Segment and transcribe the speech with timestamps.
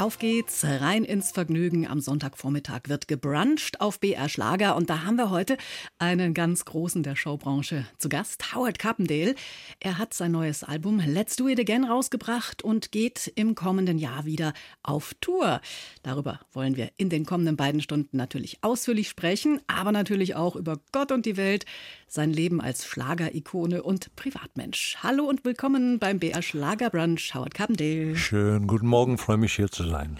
[0.00, 1.86] Auf geht's, rein ins Vergnügen.
[1.86, 5.58] Am Sonntagvormittag wird gebruncht auf BR Schlager und da haben wir heute
[5.98, 9.34] einen ganz großen der Showbranche zu Gast, Howard Carpendale.
[9.78, 14.24] Er hat sein neues Album Let's Do It Again rausgebracht und geht im kommenden Jahr
[14.24, 15.60] wieder auf Tour.
[16.02, 20.80] Darüber wollen wir in den kommenden beiden Stunden natürlich ausführlich sprechen, aber natürlich auch über
[20.92, 21.66] Gott und die Welt,
[22.12, 24.96] sein Leben als Schlagerikone und Privatmensch.
[25.00, 28.16] Hallo und willkommen beim BR Schlagerbrunch, Howard Carpendale.
[28.16, 30.18] Schön, guten Morgen, freue mich hier zu sein.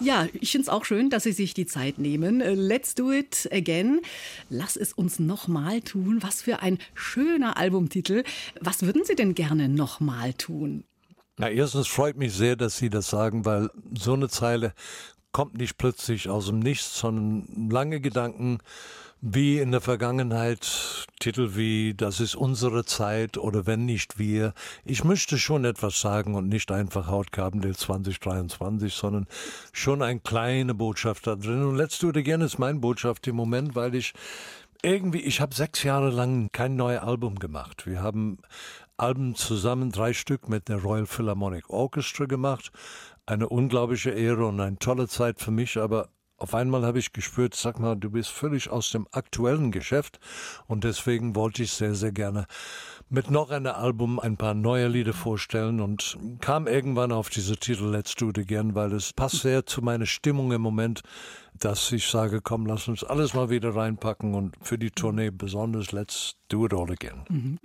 [0.00, 2.40] Ja, ich finde es auch schön, dass Sie sich die Zeit nehmen.
[2.40, 4.00] Let's do it again.
[4.48, 6.18] Lass es uns nochmal tun.
[6.20, 8.24] Was für ein schöner Albumtitel.
[8.60, 10.82] Was würden Sie denn gerne nochmal tun?
[11.38, 14.74] Na, erstens freut mich sehr, dass Sie das sagen, weil so eine Zeile
[15.30, 18.58] kommt nicht plötzlich aus dem Nichts, sondern lange Gedanken,
[19.22, 24.54] wie in der Vergangenheit, Titel wie Das ist unsere Zeit oder Wenn nicht wir.
[24.84, 29.26] Ich möchte schon etwas sagen und nicht einfach Haut Carpendale 2023, sondern
[29.72, 31.62] schon eine kleine Botschaft da drin.
[31.64, 34.14] Und Let's Do It Again ist meine Botschaft im Moment, weil ich
[34.82, 37.86] irgendwie, ich habe sechs Jahre lang kein neues Album gemacht.
[37.86, 38.38] Wir haben
[38.96, 42.72] Alben zusammen, drei Stück mit der Royal Philharmonic Orchestra gemacht.
[43.26, 46.08] Eine unglaubliche Ehre und eine tolle Zeit für mich, aber
[46.40, 50.18] auf einmal habe ich gespürt, sag mal, du bist völlig aus dem aktuellen Geschäft
[50.66, 52.46] und deswegen wollte ich sehr, sehr gerne
[53.10, 57.90] mit noch einem Album ein paar neue Lieder vorstellen und kam irgendwann auf diese Titel
[57.90, 61.02] Let's Do It Again, weil es passt sehr zu meiner Stimmung im Moment,
[61.58, 65.92] dass ich sage, komm, lass uns alles mal wieder reinpacken und für die Tournee besonders
[65.92, 67.58] Let's Do It All Again.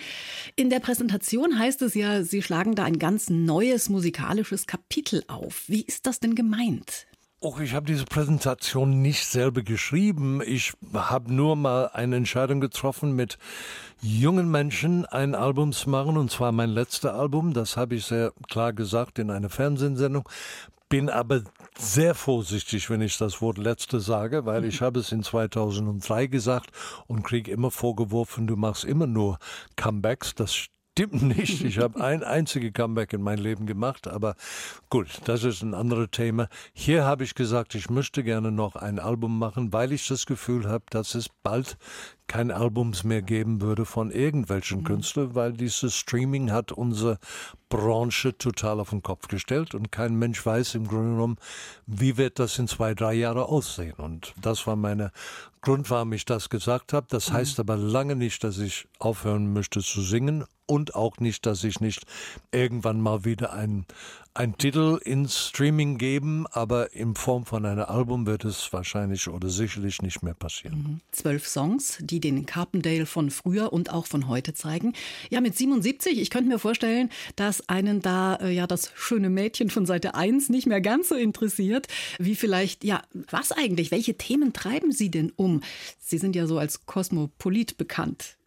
[0.56, 5.64] In der Präsentation heißt es ja, Sie schlagen da ein ganz neues musikalisches Kapitel auf.
[5.68, 7.08] Wie ist das denn gemeint?
[7.46, 10.42] Och, ich habe diese Präsentation nicht selber geschrieben.
[10.44, 13.38] Ich habe nur mal eine Entscheidung getroffen, mit
[14.02, 17.54] jungen Menschen ein Album zu machen, und zwar mein letztes Album.
[17.54, 20.28] Das habe ich sehr klar gesagt in einer Fernsehsendung.
[20.90, 21.44] Bin aber
[21.78, 26.72] sehr vorsichtig, wenn ich das Wort letzte sage, weil ich habe es in 2003 gesagt
[27.06, 29.38] und kriege immer vorgeworfen, du machst immer nur
[29.76, 30.34] Comebacks.
[30.34, 30.66] Das
[30.98, 31.62] stimmt nicht.
[31.64, 34.36] Ich habe ein einziges Comeback in mein Leben gemacht, aber
[34.90, 36.48] gut, das ist ein anderes Thema.
[36.74, 40.70] Hier habe ich gesagt, ich möchte gerne noch ein Album machen, weil ich das Gefühl
[40.70, 41.78] habe, dass es bald
[42.28, 47.20] kein Albums mehr geben würde von irgendwelchen Künstlern, weil dieses Streaming hat unsere
[47.70, 51.38] Branche total auf den Kopf gestellt und kein Mensch weiß im Grunde genommen,
[51.88, 53.96] wie wird das in zwei, drei Jahren aussehen.
[53.98, 55.12] Und das war meine
[55.62, 57.08] Grund, warum ich das gesagt habe.
[57.10, 61.64] Das heißt aber lange nicht, dass ich aufhören möchte zu singen und auch nicht, dass
[61.64, 62.06] ich nicht
[62.52, 63.86] irgendwann mal wieder ein,
[64.36, 69.50] ein Titel ins Streaming geben, aber in Form von einem Album wird es wahrscheinlich oder
[69.50, 71.02] sicherlich nicht mehr passieren.
[71.14, 74.94] Zwölf Songs, die den Carpendale von früher und auch von heute zeigen.
[75.30, 79.70] Ja, mit 77, ich könnte mir vorstellen, dass einen da äh, ja das schöne Mädchen
[79.70, 81.88] von Seite 1 nicht mehr ganz so interessiert,
[82.20, 83.92] wie vielleicht, ja, was eigentlich?
[83.92, 85.62] Welche Themen treiben Sie denn um?
[85.98, 88.38] Sie sind ja so als Kosmopolit bekannt.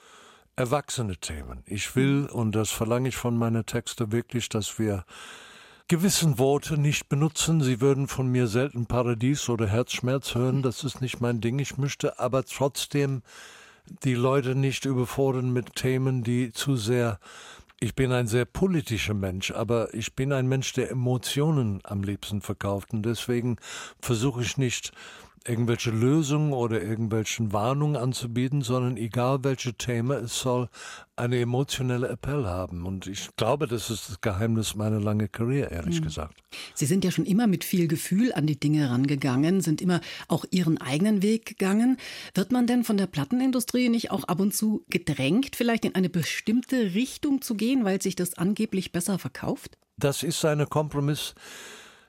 [0.55, 1.63] erwachsene Themen.
[1.65, 5.07] Ich will, und das verlange ich von meinen Texten wirklich, dass wir
[5.89, 7.63] gewissen Worte nicht benutzen.
[7.63, 10.63] Sie würden von mir selten Paradies oder Herzschmerz hören.
[10.63, 11.59] Das ist nicht mein Ding.
[11.59, 13.23] Ich möchte aber trotzdem
[14.05, 17.19] die Leute nicht überfordern mit Themen, die zu sehr
[17.81, 22.41] ich bin ein sehr politischer Mensch, aber ich bin ein Mensch, der Emotionen am liebsten
[22.41, 22.93] verkauft.
[22.93, 23.57] Und deswegen
[24.01, 24.91] versuche ich nicht,
[25.49, 30.69] irgendwelche Lösungen oder irgendwelchen Warnungen anzubieten, sondern egal welche Thema, es soll
[31.17, 32.87] eine emotionelle Appell haben.
[32.87, 36.41] Und ich glaube, das ist das Geheimnis meiner langen Karriere, ehrlich gesagt.
[36.75, 40.45] Sie sind ja schon immer mit viel Gefühl an die Dinge rangegangen, sind immer auch
[40.51, 41.97] Ihren eigenen Weg gegangen.
[42.35, 46.09] Wird man denn von der Plattenindustrie nicht auch ab und zu gedrängt, vielleicht in eine
[46.09, 49.77] bestimmte Richtung zu gehen, weil sich das angeblich besser verkauft?
[49.97, 51.35] Das ist ein Kompromiss,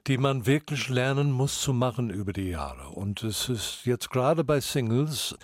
[0.10, 2.90] die man wirklich lernen muss zu machen über die Jahre.
[2.90, 5.38] Und es ist jetzt gerade bei Singles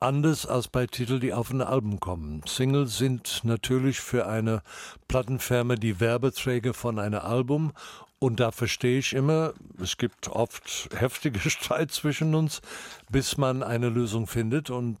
[0.00, 2.40] anders als bei Titeln, die auf ein Album kommen.
[2.46, 4.62] Singles sind natürlich für eine
[5.06, 7.72] Plattenfirma die Werbeträger von einem Album
[8.18, 9.52] und da verstehe ich immer,
[9.82, 12.62] es gibt oft heftige Streit zwischen uns,
[13.10, 14.96] bis man eine Lösung findet und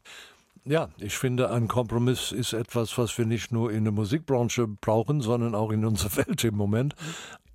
[0.66, 5.20] ja, ich finde, ein Kompromiss ist etwas, was wir nicht nur in der Musikbranche brauchen,
[5.20, 6.94] sondern auch in unserer Welt im Moment.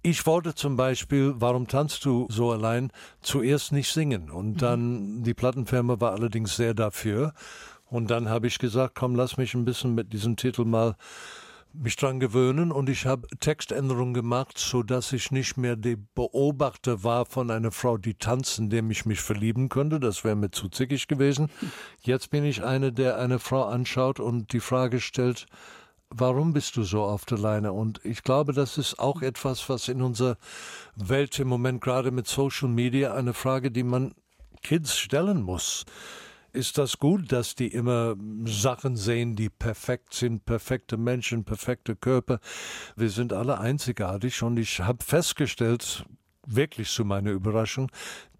[0.04, 4.32] Ich wollte zum Beispiel, warum tanzt du so allein, zuerst nicht singen.
[4.32, 7.34] Und dann, die Plattenfirma war allerdings sehr dafür.
[7.86, 10.96] Und dann habe ich gesagt, komm, lass mich ein bisschen mit diesem Titel mal
[11.74, 17.04] mich dran gewöhnen und ich habe Textänderungen gemacht, so dass ich nicht mehr der Beobachter
[17.04, 20.00] war von einer Frau, die tanzen, dem ich mich verlieben könnte.
[20.00, 21.50] Das wäre mir zu zickig gewesen.
[22.02, 25.46] Jetzt bin ich eine, der eine Frau anschaut und die Frage stellt,
[26.12, 27.74] warum bist du so auf der Leine?
[27.74, 30.38] Und ich glaube, das ist auch etwas, was in unserer
[30.96, 34.14] Welt im Moment gerade mit Social Media eine Frage, die man
[34.62, 35.86] Kids stellen muss
[36.54, 38.16] ist das gut, dass die immer
[38.46, 42.40] Sachen sehen, die perfekt sind, perfekte Menschen, perfekte Körper.
[42.96, 46.06] Wir sind alle einzigartig und ich habe festgestellt,
[46.48, 47.92] wirklich zu meiner Überraschung.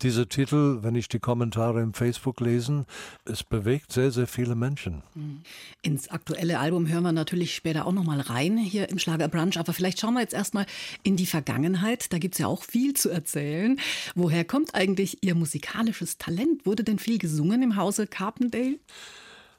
[0.02, 2.86] Dieser Titel, wenn ich die Kommentare im Facebook lesen,
[3.26, 5.04] es bewegt sehr, sehr viele Menschen.
[5.14, 5.42] Mhm.
[5.84, 9.60] Ins aktuelle Album hören wir natürlich später auch nochmal rein hier im Schlager Brunch.
[9.60, 10.66] Aber vielleicht schauen wir jetzt erstmal
[11.04, 12.12] in die Vergangenheit.
[12.12, 13.80] Da gibt es ja auch viel zu erzählen.
[14.16, 16.66] Woher kommt eigentlich Ihr musikalisches Talent?
[16.66, 18.80] Wurde denn viel gesungen im Hause Carpendale?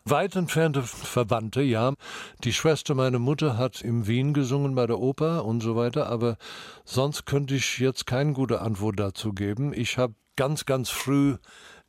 [0.05, 1.95] Weit entfernte Verwandte, ja.
[2.43, 6.37] Die Schwester meiner Mutter hat in Wien gesungen bei der Oper und so weiter, aber
[6.85, 9.73] sonst könnte ich jetzt keine gute Antwort dazu geben.
[9.73, 11.37] Ich habe ganz, ganz früh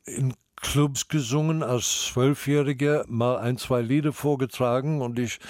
[0.04, 5.40] in Clubs gesungen, als Zwölfjähriger mal ein, zwei Lieder vorgetragen und ich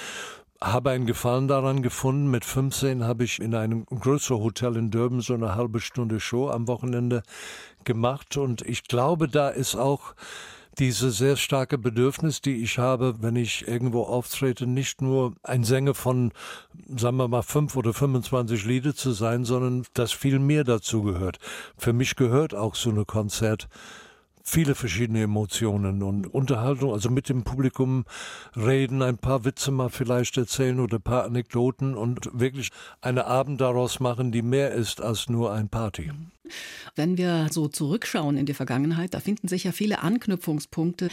[0.60, 2.30] habe einen Gefallen daran gefunden.
[2.30, 6.48] Mit 15 habe ich in einem größeren Hotel in Durban so eine halbe Stunde Show
[6.48, 7.22] am Wochenende
[7.84, 10.14] gemacht und ich glaube, da ist auch
[10.78, 15.94] diese sehr starke Bedürfnis, die ich habe, wenn ich irgendwo auftrete, nicht nur ein Sänger
[15.94, 16.32] von,
[16.96, 21.38] sagen wir mal, fünf oder 25 Lieder zu sein, sondern dass viel mehr dazu gehört.
[21.76, 23.68] Für mich gehört auch so eine Konzert
[24.44, 28.04] viele verschiedene Emotionen und Unterhaltung, also mit dem Publikum
[28.54, 32.68] reden, ein paar Witze mal vielleicht erzählen oder ein paar Anekdoten und wirklich
[33.00, 36.12] eine Abend daraus machen, die mehr ist als nur ein Party.
[36.94, 41.08] Wenn wir so zurückschauen in die Vergangenheit, da finden sich ja viele Anknüpfungspunkte.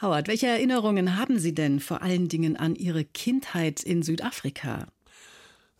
[0.00, 4.86] Howard, welche Erinnerungen haben Sie denn vor allen Dingen an Ihre Kindheit in Südafrika?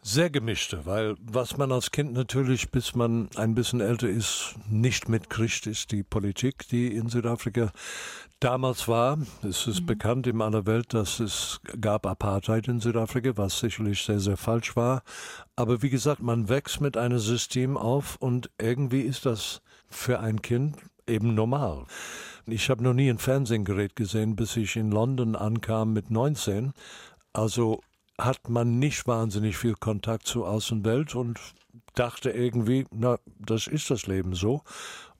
[0.04, 5.08] Sehr gemischte, weil was man als Kind natürlich, bis man ein bisschen älter ist, nicht
[5.08, 7.70] mitkriegt, ist die Politik, die in Südafrika
[8.40, 9.18] damals war.
[9.48, 9.86] Es ist mhm.
[9.86, 14.74] bekannt in aller Welt, dass es gab Apartheid in Südafrika, was sicherlich sehr, sehr falsch
[14.74, 15.04] war.
[15.54, 20.42] Aber wie gesagt, man wächst mit einem System auf und irgendwie ist das für ein
[20.42, 21.84] Kind eben normal.
[22.46, 26.72] Ich habe noch nie ein Fernsehgerät gesehen, bis ich in London ankam mit 19.
[27.32, 27.80] Also
[28.24, 31.38] hat man nicht wahnsinnig viel Kontakt zur Außenwelt und
[31.94, 34.62] dachte irgendwie, na, das ist das Leben so.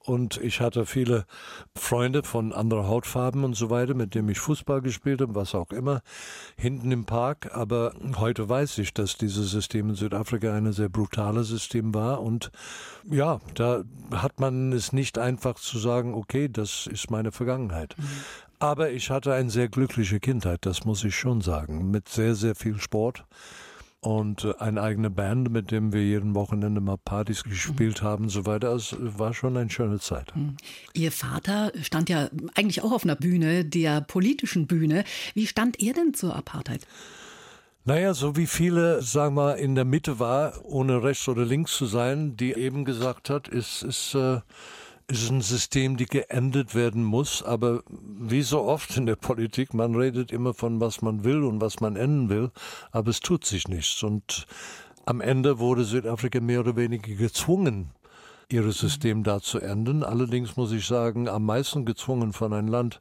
[0.05, 1.25] Und ich hatte viele
[1.77, 5.71] Freunde von anderen Hautfarben und so weiter, mit denen ich Fußball gespielt habe, was auch
[5.71, 6.01] immer,
[6.57, 7.55] hinten im Park.
[7.55, 12.21] Aber heute weiß ich, dass dieses System in Südafrika ein sehr brutales System war.
[12.21, 12.51] Und
[13.09, 17.95] ja, da hat man es nicht einfach zu sagen, okay, das ist meine Vergangenheit.
[17.97, 18.03] Mhm.
[18.63, 22.55] Aber ich hatte eine sehr glückliche Kindheit, das muss ich schon sagen, mit sehr, sehr
[22.55, 23.25] viel Sport
[23.99, 28.05] und äh, eine eigene Band, mit dem wir jeden Wochenende mal Partys gespielt mhm.
[28.05, 28.73] haben und so weiter.
[28.73, 30.33] Es war schon eine schöne Zeit.
[30.33, 30.55] Mhm.
[30.93, 35.03] Ihr Vater stand ja eigentlich auch auf einer Bühne, der politischen Bühne.
[35.33, 36.87] Wie stand er denn zur Apartheid?
[37.83, 41.85] Naja, so wie viele, sagen wir, in der Mitte war, ohne rechts oder links zu
[41.85, 44.39] sein, die eben gesagt hat, es ist, äh,
[45.21, 47.43] ist ein System, die geendet werden muss.
[47.43, 51.61] Aber wie so oft in der Politik, man redet immer von was man will und
[51.61, 52.51] was man enden will,
[52.91, 54.01] aber es tut sich nichts.
[54.01, 54.47] Und
[55.05, 57.91] am Ende wurde Südafrika mehr oder weniger gezwungen,
[58.49, 60.03] ihr System da zu enden.
[60.03, 62.99] Allerdings muss ich sagen, am meisten gezwungen von einem Land,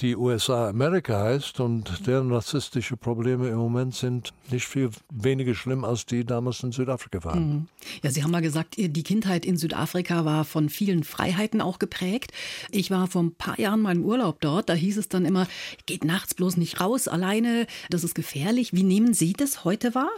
[0.00, 5.84] die USA Amerika heißt und deren rassistische Probleme im Moment sind nicht viel weniger schlimm,
[5.84, 7.48] als die damals in Südafrika waren.
[7.48, 7.68] Mhm.
[8.02, 12.32] Ja, Sie haben mal gesagt, die Kindheit in Südafrika war von vielen Freiheiten auch geprägt.
[12.70, 15.46] Ich war vor ein paar Jahren mal im Urlaub dort, da hieß es dann immer,
[15.86, 18.72] geht nachts bloß nicht raus alleine, das ist gefährlich.
[18.72, 20.10] Wie nehmen Sie das heute wahr?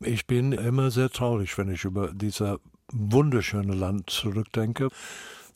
[0.00, 2.58] Ich bin immer sehr traurig, wenn ich über dieses
[2.92, 4.90] wunderschöne Land zurückdenke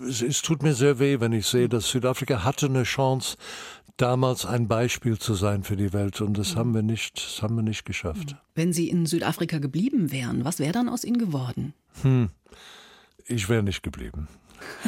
[0.00, 3.36] es, es tut mir sehr weh, wenn ich sehe, dass Südafrika hatte eine Chance,
[3.96, 7.56] damals ein Beispiel zu sein für die Welt und das haben wir nicht, das haben
[7.56, 8.36] wir nicht geschafft.
[8.54, 11.74] Wenn Sie in Südafrika geblieben wären, was wäre dann aus Ihnen geworden?
[12.02, 12.30] Hm.
[13.26, 14.28] Ich wäre nicht geblieben.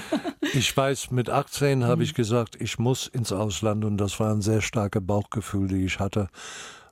[0.55, 4.43] ich weiß, mit 18 habe ich gesagt, ich muss ins Ausland und das war ein
[4.43, 6.29] sehr starker Bauchgefühl, die ich hatte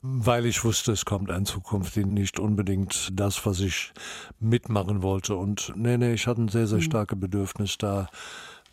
[0.03, 3.93] weil ich wusste, es kommt eine Zukunft, die nicht unbedingt das, was ich
[4.39, 5.37] mitmachen wollte.
[5.37, 6.83] Und nee, nee, ich hatte ein sehr, sehr mhm.
[6.83, 8.09] starkes Bedürfnis da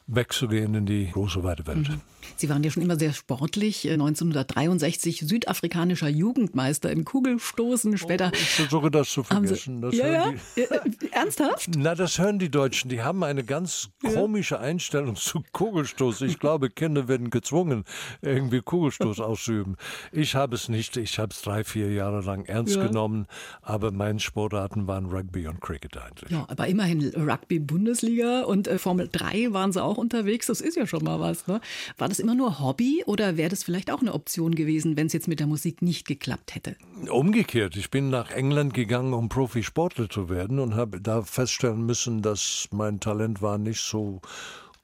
[0.08, 1.90] wegzugehen in die große weite Welt.
[1.90, 2.02] Mhm.
[2.36, 3.90] Sie waren ja schon immer sehr sportlich.
[3.90, 7.98] 1963 äh, südafrikanischer Jugendmeister im Kugelstoßen.
[7.98, 8.32] Später.
[8.34, 9.82] Oh, ich versuche das zu vergessen.
[9.82, 10.34] Das ja, ja.
[10.56, 10.80] Die, äh,
[11.12, 11.70] Ernsthaft?
[11.78, 12.90] Na, das hören die Deutschen.
[12.90, 14.58] Die haben eine ganz komische.
[14.58, 16.22] Einstellung zu Kugelstoß.
[16.22, 17.84] Ich glaube, Kinder werden gezwungen,
[18.22, 19.78] irgendwie Kugelstoß auszuüben.
[20.12, 20.98] Ich habe es nicht.
[20.98, 22.86] Ich habe es drei, vier Jahre lang ernst ja.
[22.86, 23.28] genommen.
[23.62, 26.32] Aber meine Sportarten waren Rugby und Cricket eigentlich.
[26.32, 30.48] Ja, aber immerhin Rugby-Bundesliga und äh, Formel 3 waren Sie auch unterwegs.
[30.48, 31.48] Das ist ja schon mal was.
[31.48, 31.62] Ne?
[31.98, 35.14] War das immer nur Hobby oder wäre das vielleicht auch eine Option gewesen, wenn es
[35.14, 36.76] jetzt mit der Musik nicht geklappt hätte?
[37.10, 37.76] Umgekehrt.
[37.76, 42.68] Ich bin nach England gegangen, um Profisportler zu werden und habe da feststellen müssen, dass
[42.72, 44.22] mein Talent war nicht so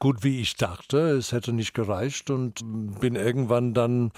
[0.03, 1.12] gut, wie ich dachte.
[1.12, 2.60] Es hätte nicht gereicht und
[3.00, 4.12] bin irgendwann dann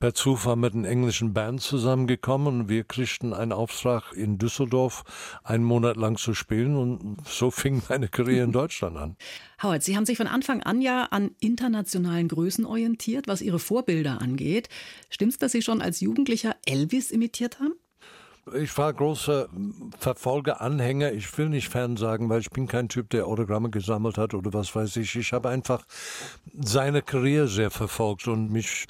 [0.00, 5.04] per Zufall mit einer englischen Band zusammengekommen wir kriegten einen Auftrag in Düsseldorf
[5.44, 9.16] einen Monat lang zu spielen und so fing meine Karriere in Deutschland an.
[9.62, 14.20] Howard, Sie haben sich von Anfang an ja an internationalen Größen orientiert, was Ihre Vorbilder
[14.20, 14.68] angeht.
[15.08, 17.74] Stimmt's, dass Sie schon als Jugendlicher Elvis imitiert haben?
[18.54, 19.48] Ich war großer
[19.98, 21.12] Verfolger, Anhänger.
[21.12, 24.52] Ich will nicht Fan sagen, weil ich bin kein Typ, der Autogramme gesammelt hat oder
[24.52, 25.16] was weiß ich.
[25.16, 25.84] Ich habe einfach
[26.60, 28.86] seine Karriere sehr verfolgt und mich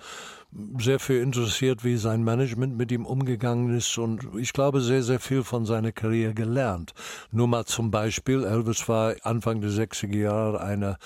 [0.78, 5.20] sehr viel interessiert, wie sein Management mit ihm umgegangen ist und ich glaube sehr, sehr
[5.20, 6.94] viel von seiner Karriere gelernt.
[7.30, 10.96] Nur mal zum Beispiel, Elvis war Anfang der 60er Jahre eine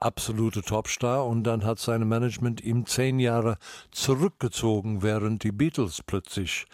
[0.00, 3.58] absolute Topstar und dann hat sein Management ihm zehn Jahre
[3.90, 6.66] zurückgezogen, während die Beatles plötzlich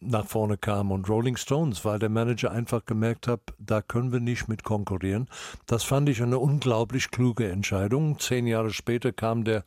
[0.00, 4.20] nach vorne kam und Rolling Stones, weil der Manager einfach gemerkt hat, da können wir
[4.20, 5.28] nicht mit konkurrieren.
[5.66, 8.18] Das fand ich eine unglaublich kluge Entscheidung.
[8.18, 9.64] Zehn Jahre später kam der,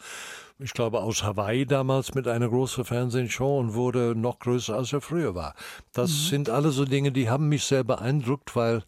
[0.62, 5.01] ich glaube, aus Hawaii damals mit einer großen Fernsehshow und wurde noch größer, als er
[5.01, 5.56] früher war.
[5.94, 6.30] Das mhm.
[6.30, 8.84] sind alle so Dinge, die haben mich sehr beeindruckt, weil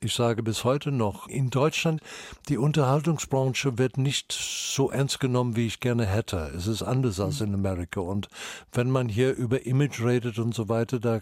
[0.00, 2.02] ich sage bis heute noch, in Deutschland,
[2.48, 6.52] die Unterhaltungsbranche wird nicht so ernst genommen, wie ich gerne hätte.
[6.54, 8.00] Es ist anders als in Amerika.
[8.00, 8.28] Und
[8.72, 11.20] wenn man hier über Image redet und so weiter, da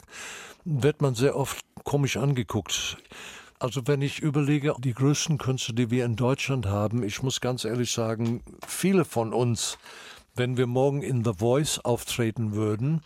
[0.64, 2.96] wird man sehr oft komisch angeguckt.
[3.58, 7.64] Also wenn ich überlege, die größten Künstler, die wir in Deutschland haben, ich muss ganz
[7.64, 9.78] ehrlich sagen, viele von uns,
[10.34, 13.02] wenn wir morgen in The Voice auftreten würden,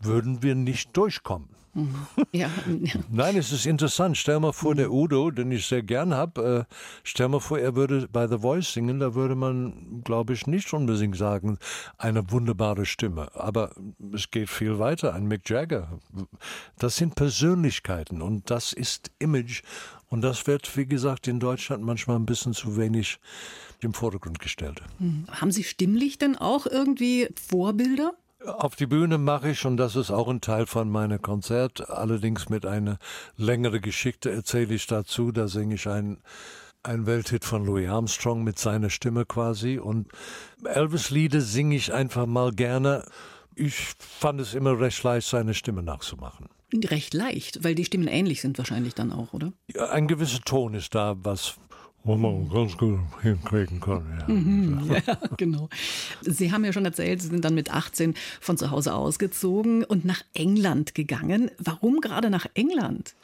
[0.00, 1.48] würden wir nicht durchkommen.
[1.74, 2.06] Mhm.
[2.32, 2.48] Ja.
[3.10, 4.16] Nein, es ist interessant.
[4.16, 7.76] Stell mal vor, der Udo, den ich sehr gern habe, äh, stell mal vor, er
[7.76, 11.58] würde bei The Voice singen, da würde man, glaube ich, nicht unbedingt sagen,
[11.98, 13.34] eine wunderbare Stimme.
[13.34, 13.70] Aber
[14.14, 15.14] es geht viel weiter.
[15.14, 15.98] Ein Mick Jagger.
[16.78, 19.62] Das sind Persönlichkeiten und das ist Image.
[20.08, 23.18] Und das wird, wie gesagt, in Deutschland manchmal ein bisschen zu wenig
[23.80, 24.82] im Vordergrund gestellt.
[24.98, 25.26] Mhm.
[25.30, 28.12] Haben Sie stimmlich denn auch irgendwie Vorbilder?
[28.46, 32.48] Auf die Bühne mache ich, und das ist auch ein Teil von meinem Konzert, allerdings
[32.48, 32.98] mit einer
[33.36, 35.30] längeren Geschichte erzähle ich dazu.
[35.30, 36.18] Da singe ich ein,
[36.82, 39.78] ein Welthit von Louis Armstrong mit seiner Stimme quasi.
[39.78, 40.08] Und
[40.64, 43.04] Elvis-Lieder singe ich einfach mal gerne.
[43.54, 46.46] Ich fand es immer recht leicht, seine Stimme nachzumachen.
[46.74, 49.52] Recht leicht, weil die Stimmen ähnlich sind wahrscheinlich dann auch, oder?
[49.72, 51.56] Ja, ein gewisser Ton ist da, was
[52.04, 54.18] wo man ganz gut hinkriegen kann.
[54.20, 54.34] Ja.
[54.34, 55.68] Mhm, ja, genau.
[56.22, 60.04] Sie haben ja schon erzählt, Sie sind dann mit 18 von zu Hause ausgezogen und
[60.04, 61.50] nach England gegangen.
[61.58, 63.14] Warum gerade nach England?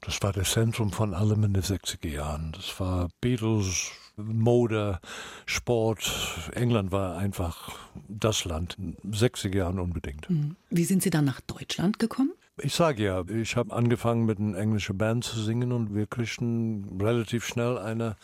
[0.00, 2.52] Das war das Zentrum von allem in den 60er Jahren.
[2.52, 5.00] Das war Beatles, Mode,
[5.46, 6.10] Sport.
[6.54, 8.76] England war einfach das Land.
[9.08, 10.28] 60er Jahren unbedingt.
[10.28, 10.56] Mhm.
[10.70, 12.32] Wie sind Sie dann nach Deutschland gekommen?
[12.60, 17.00] Ich sage ja, ich habe angefangen mit einer englischen Band zu singen und wir kriegten
[17.00, 18.16] relativ schnell eine,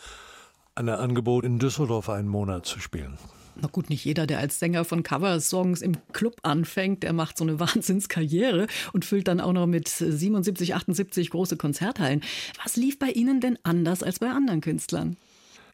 [0.75, 3.17] eine Angebot in Düsseldorf einen Monat zu spielen.
[3.55, 7.43] Na gut, nicht jeder, der als Sänger von Coversongs im Club anfängt, der macht so
[7.43, 12.21] eine Wahnsinnskarriere und füllt dann auch noch mit 77, 78 große Konzerthallen.
[12.63, 15.17] Was lief bei Ihnen denn anders als bei anderen Künstlern?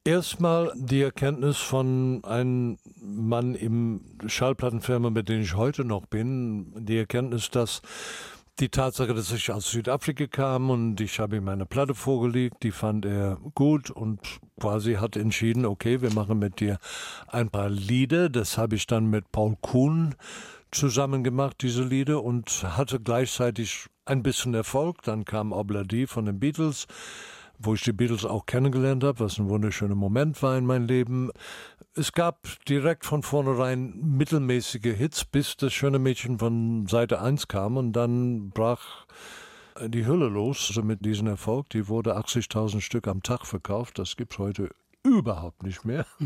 [0.05, 6.97] Erstmal die Erkenntnis von einem Mann im Schallplattenfirma, mit dem ich heute noch bin, die
[6.97, 7.81] Erkenntnis, dass
[8.59, 12.71] die Tatsache, dass ich aus Südafrika kam und ich habe ihm eine Platte vorgelegt, die
[12.71, 14.19] fand er gut und
[14.59, 16.79] quasi hat entschieden, okay, wir machen mit dir
[17.27, 18.29] ein paar Lieder.
[18.29, 20.15] Das habe ich dann mit Paul Kuhn
[20.71, 25.01] zusammen gemacht, diese Lieder, und hatte gleichzeitig ein bisschen Erfolg.
[25.03, 26.87] Dann kam Obladi von den Beatles
[27.59, 31.31] wo ich die Beatles auch kennengelernt habe, was ein wunderschöner Moment war in meinem Leben.
[31.97, 37.77] Es gab direkt von vornherein mittelmäßige Hits, bis das schöne Mädchen von Seite 1 kam
[37.77, 39.05] und dann brach
[39.79, 41.69] die Hülle los also mit diesem Erfolg.
[41.69, 43.97] Die wurde 80.000 Stück am Tag verkauft.
[43.97, 44.71] Das gibt's heute
[45.03, 46.05] überhaupt nicht mehr.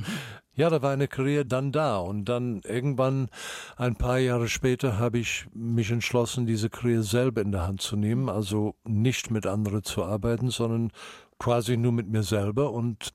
[0.55, 3.29] Ja, da war eine Karriere dann da und dann irgendwann
[3.77, 7.95] ein paar Jahre später habe ich mich entschlossen, diese Karriere selber in der Hand zu
[7.95, 10.91] nehmen, also nicht mit anderen zu arbeiten, sondern
[11.37, 13.13] quasi nur mit mir selber und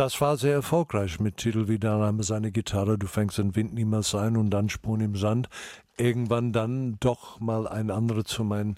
[0.00, 3.74] das war sehr erfolgreich mit Titel wie Da Name seine Gitarre, Du fängst den Wind
[3.74, 5.50] niemals ein und dann Sprung im Sand.
[5.98, 8.76] Irgendwann dann doch mal ein anderer zu meinem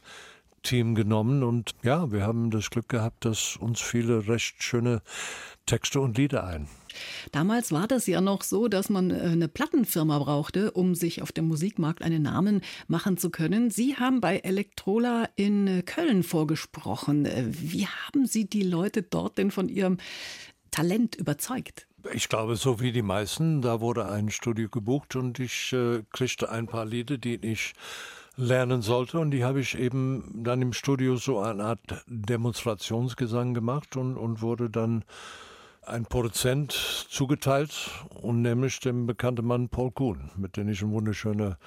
[0.64, 5.00] Team genommen und ja, wir haben das Glück gehabt, dass uns viele recht schöne
[5.64, 6.66] Texte und Lieder ein.
[7.30, 11.32] Damals war das ja noch so, dass man äh, eine Plattenfirma brauchte, um sich auf
[11.32, 13.70] dem Musikmarkt einen Namen machen zu können.
[13.70, 17.24] Sie haben bei Elektrola in äh, Köln vorgesprochen.
[17.24, 19.98] Äh, wie haben Sie die Leute dort denn von Ihrem
[20.72, 21.86] Talent überzeugt?
[22.12, 26.50] Ich glaube, so wie die meisten, da wurde ein Studio gebucht und ich äh, kriegte
[26.50, 27.74] ein paar Lieder, die ich
[28.36, 33.96] lernen sollte und die habe ich eben dann im Studio so eine Art Demonstrationsgesang gemacht
[33.96, 35.04] und, und wurde dann
[35.84, 41.58] ein Produzent zugeteilt und nämlich dem bekannten Mann Paul Kuhn, mit dem ich eine wunderschöne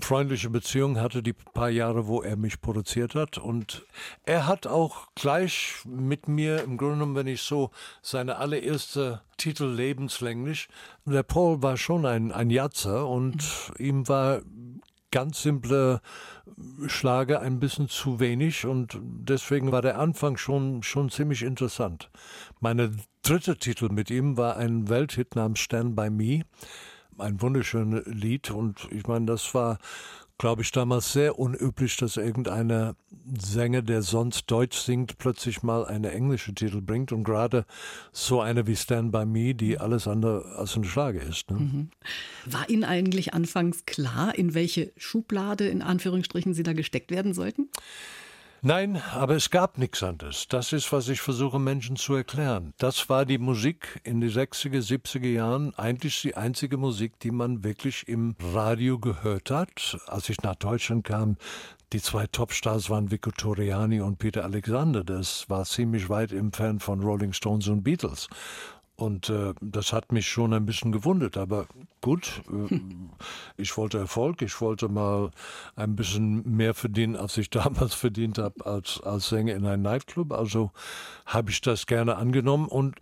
[0.00, 3.38] freundliche Beziehung hatte, die paar Jahre, wo er mich produziert hat.
[3.38, 3.84] Und
[4.24, 9.66] er hat auch gleich mit mir, im Grunde genommen, wenn ich so seine allererste Titel
[9.66, 10.68] lebenslänglich,
[11.04, 13.36] der Paul war schon ein, ein Jatzer und
[13.78, 13.84] mhm.
[13.84, 14.42] ihm war
[15.12, 16.00] ganz simple
[16.86, 22.10] Schlager ein bisschen zu wenig und deswegen war der Anfang schon, schon ziemlich interessant.
[22.60, 26.42] Meine dritte Titel mit ihm war ein Welthit namens Stand by Me.
[27.18, 29.78] Ein wunderschönes Lied und ich meine, das war
[30.42, 32.96] glaube ich, damals sehr unüblich, dass irgendeiner
[33.38, 37.64] Sänger, der sonst Deutsch singt, plötzlich mal eine englische Titel bringt und gerade
[38.10, 41.48] so eine wie Stand By Me, die alles andere als eine Schlage ist.
[41.52, 41.58] Ne?
[41.58, 41.90] Mhm.
[42.46, 47.68] War Ihnen eigentlich anfangs klar, in welche Schublade in Anführungsstrichen Sie da gesteckt werden sollten?
[48.64, 50.46] Nein, aber es gab nichts anderes.
[50.46, 52.74] Das ist, was ich versuche Menschen zu erklären.
[52.78, 57.64] Das war die Musik in den 60er, 70er Jahren, eigentlich die einzige Musik, die man
[57.64, 59.98] wirklich im Radio gehört hat.
[60.06, 61.38] Als ich nach Deutschland kam,
[61.92, 65.02] die zwei Topstars waren Vico Toriani und Peter Alexander.
[65.02, 68.28] Das war ziemlich weit entfernt von Rolling Stones und Beatles.
[68.96, 71.36] Und äh, das hat mich schon ein bisschen gewundert.
[71.36, 71.66] Aber
[72.00, 72.78] gut, äh,
[73.56, 75.30] ich wollte Erfolg, ich wollte mal
[75.76, 80.32] ein bisschen mehr verdienen, als ich damals verdient habe als, als Sänger in einem Nightclub.
[80.32, 80.70] Also
[81.26, 82.68] habe ich das gerne angenommen.
[82.68, 82.96] Und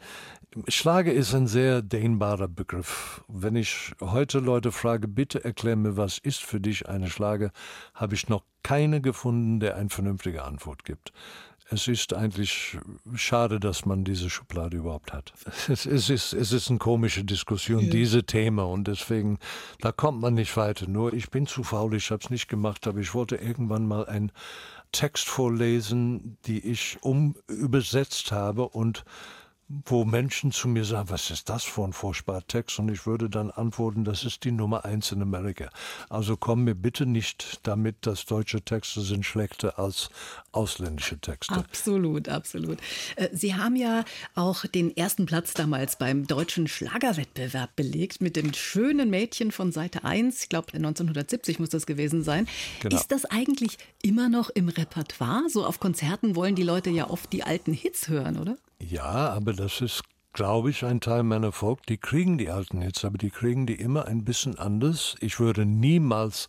[0.68, 3.22] Schlager ist ein sehr dehnbarer Begriff.
[3.28, 7.52] Wenn ich heute Leute frage, bitte erklär mir, was ist für dich eine Schlager,
[7.94, 11.12] habe ich noch keine gefunden, der eine vernünftige Antwort gibt
[11.72, 12.78] es ist eigentlich
[13.14, 15.32] schade, dass man diese Schublade überhaupt hat.
[15.68, 17.90] Es, es ist, es ist eine komische Diskussion, ja.
[17.90, 19.38] diese Thema, und deswegen,
[19.80, 20.88] da kommt man nicht weiter.
[20.88, 24.06] Nur ich bin zu faul, ich habe es nicht gemacht, aber ich wollte irgendwann mal
[24.06, 24.32] einen
[24.92, 29.04] Text vorlesen, die ich umübersetzt habe und
[29.84, 32.80] wo Menschen zu mir sagen, was ist das für ein Vorspartext?
[32.80, 35.70] Und ich würde dann antworten, das ist die Nummer eins in Amerika.
[36.08, 40.10] Also komm mir bitte nicht damit, dass deutsche Texte sind schlechter als
[40.50, 41.54] ausländische Texte.
[41.54, 42.78] Absolut, absolut.
[43.14, 44.04] Äh, Sie haben ja
[44.34, 50.02] auch den ersten Platz damals beim deutschen Schlagerwettbewerb belegt mit dem schönen Mädchen von Seite
[50.02, 50.42] 1.
[50.42, 52.48] Ich glaube, 1970 muss das gewesen sein.
[52.80, 52.96] Genau.
[52.96, 55.48] Ist das eigentlich immer noch im Repertoire?
[55.48, 58.56] So auf Konzerten wollen die Leute ja oft die alten Hits hören, oder?
[58.80, 61.84] Ja, aber das ist, glaube ich, ein Teil meiner Volk.
[61.86, 65.16] Die kriegen die alten Hits, aber die kriegen die immer ein bisschen anders.
[65.20, 66.48] Ich würde niemals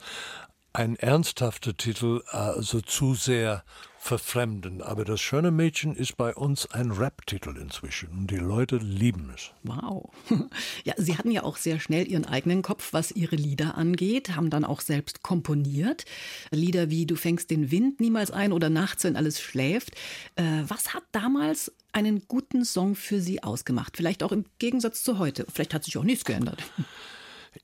[0.73, 3.63] ein ernsthafter Titel also zu sehr
[4.01, 4.81] verfremden.
[4.81, 9.51] Aber das schöne Mädchen ist bei uns ein Rap-Titel inzwischen und die Leute lieben es.
[9.63, 10.09] Wow.
[10.83, 14.49] Ja, Sie hatten ja auch sehr schnell Ihren eigenen Kopf, was Ihre Lieder angeht, haben
[14.49, 16.05] dann auch selbst komponiert.
[16.49, 19.91] Lieder wie Du fängst den Wind niemals ein oder Nachts, wenn alles schläft.
[20.35, 23.97] Äh, was hat damals einen guten Song für Sie ausgemacht?
[23.97, 25.45] Vielleicht auch im Gegensatz zu heute.
[25.53, 26.63] Vielleicht hat sich auch nichts geändert.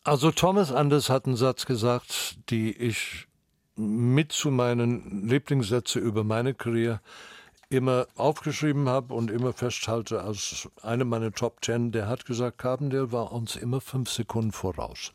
[0.04, 3.28] Also Thomas Anders hat einen Satz gesagt, die ich
[3.78, 7.00] mit zu meinen Lieblingssätze über meine Karriere
[7.70, 11.92] immer aufgeschrieben habe und immer festhalte als eine meiner Top Ten.
[11.92, 15.14] Der hat gesagt, Carbondale war uns immer fünf Sekunden voraus.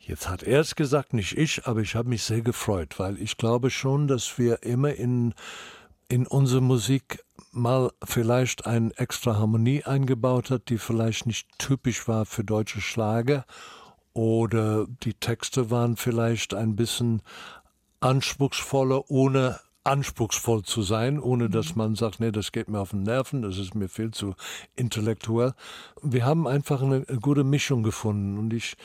[0.00, 3.36] Jetzt hat er es gesagt, nicht ich, aber ich habe mich sehr gefreut, weil ich
[3.36, 5.32] glaube schon, dass wir immer in,
[6.08, 12.26] in unsere Musik mal vielleicht eine extra Harmonie eingebaut hat, die vielleicht nicht typisch war
[12.26, 13.44] für deutsche Schlager
[14.12, 17.22] oder die Texte waren vielleicht ein bisschen
[18.02, 21.78] anspruchsvoller, ohne anspruchsvoll zu sein, ohne dass mhm.
[21.78, 24.34] man sagt, nee, das geht mir auf den Nerven, das ist mir viel zu
[24.76, 25.54] intellektuell.
[26.02, 28.76] Wir haben einfach eine gute Mischung gefunden und ich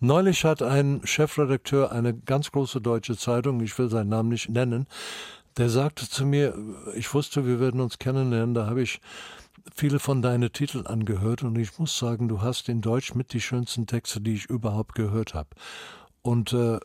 [0.00, 4.86] Neulich hat ein Chefredakteur einer ganz große deutsche Zeitung, ich will seinen Namen nicht nennen,
[5.56, 6.54] der sagte zu mir,
[6.94, 9.00] ich wusste, wir würden uns kennenlernen, da habe ich
[9.74, 13.40] viele von deinen Titeln angehört und ich muss sagen, du hast in Deutsch mit die
[13.40, 15.48] schönsten Texte, die ich überhaupt gehört habe.
[16.28, 16.78] Und äh,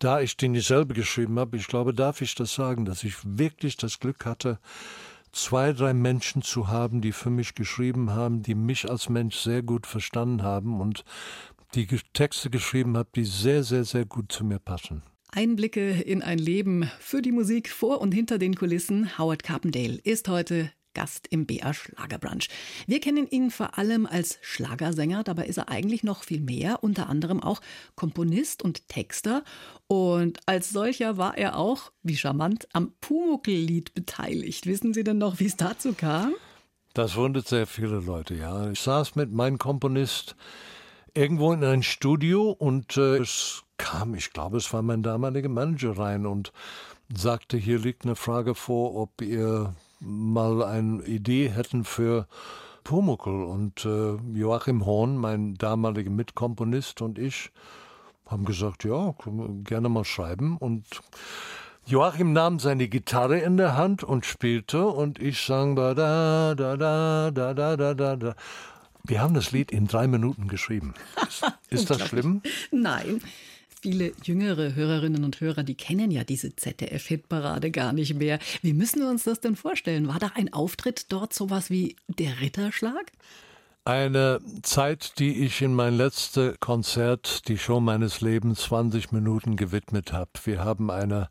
[0.00, 3.14] da ich den nicht selber geschrieben habe, ich glaube, darf ich das sagen, dass ich
[3.22, 4.58] wirklich das Glück hatte,
[5.30, 9.62] zwei, drei Menschen zu haben, die für mich geschrieben haben, die mich als Mensch sehr
[9.62, 11.04] gut verstanden haben und
[11.76, 15.04] die Texte geschrieben haben, die sehr, sehr, sehr gut zu mir passen.
[15.30, 19.16] Einblicke in ein Leben für die Musik vor und hinter den Kulissen.
[19.18, 22.48] Howard Carpendale ist heute Gast im BR Schlagerbrunch.
[22.86, 27.08] Wir kennen ihn vor allem als Schlagersänger, dabei ist er eigentlich noch viel mehr, unter
[27.08, 27.60] anderem auch
[27.94, 29.44] Komponist und Texter.
[29.86, 34.66] Und als solcher war er auch, wie charmant, am Pumuckl-Lied beteiligt.
[34.66, 36.34] Wissen Sie denn noch, wie es dazu kam?
[36.94, 38.70] Das wundert sehr viele Leute, ja.
[38.70, 40.34] Ich saß mit meinem Komponist
[41.14, 45.96] irgendwo in ein Studio und äh, es kam, ich glaube, es war mein damaliger Manager
[45.96, 46.52] rein und
[47.14, 52.26] sagte, hier liegt eine Frage vor, ob ihr mal eine Idee hätten für
[52.84, 53.44] Pumuckl.
[53.44, 57.50] Und äh, Joachim Horn, mein damaliger Mitkomponist und ich
[58.26, 59.14] haben gesagt, ja,
[59.64, 60.56] gerne mal schreiben.
[60.56, 60.84] Und
[61.86, 66.76] Joachim nahm seine Gitarre in der Hand und spielte und ich sang da da da
[66.76, 68.34] da da da da da.
[69.04, 70.94] Wir haben das Lied in drei Minuten geschrieben.
[71.70, 72.42] Ist das schlimm?
[72.70, 73.20] Nein.
[73.82, 78.38] Viele jüngere Hörerinnen und Hörer, die kennen ja diese ZDF-Hitparade gar nicht mehr.
[78.60, 80.06] Wie müssen wir uns das denn vorstellen?
[80.06, 83.10] War da ein Auftritt dort sowas wie der Ritterschlag?
[83.86, 90.12] Eine Zeit, die ich in mein letztes Konzert, die Show meines Lebens, 20 Minuten gewidmet
[90.12, 90.30] habe.
[90.44, 91.30] Wir haben eine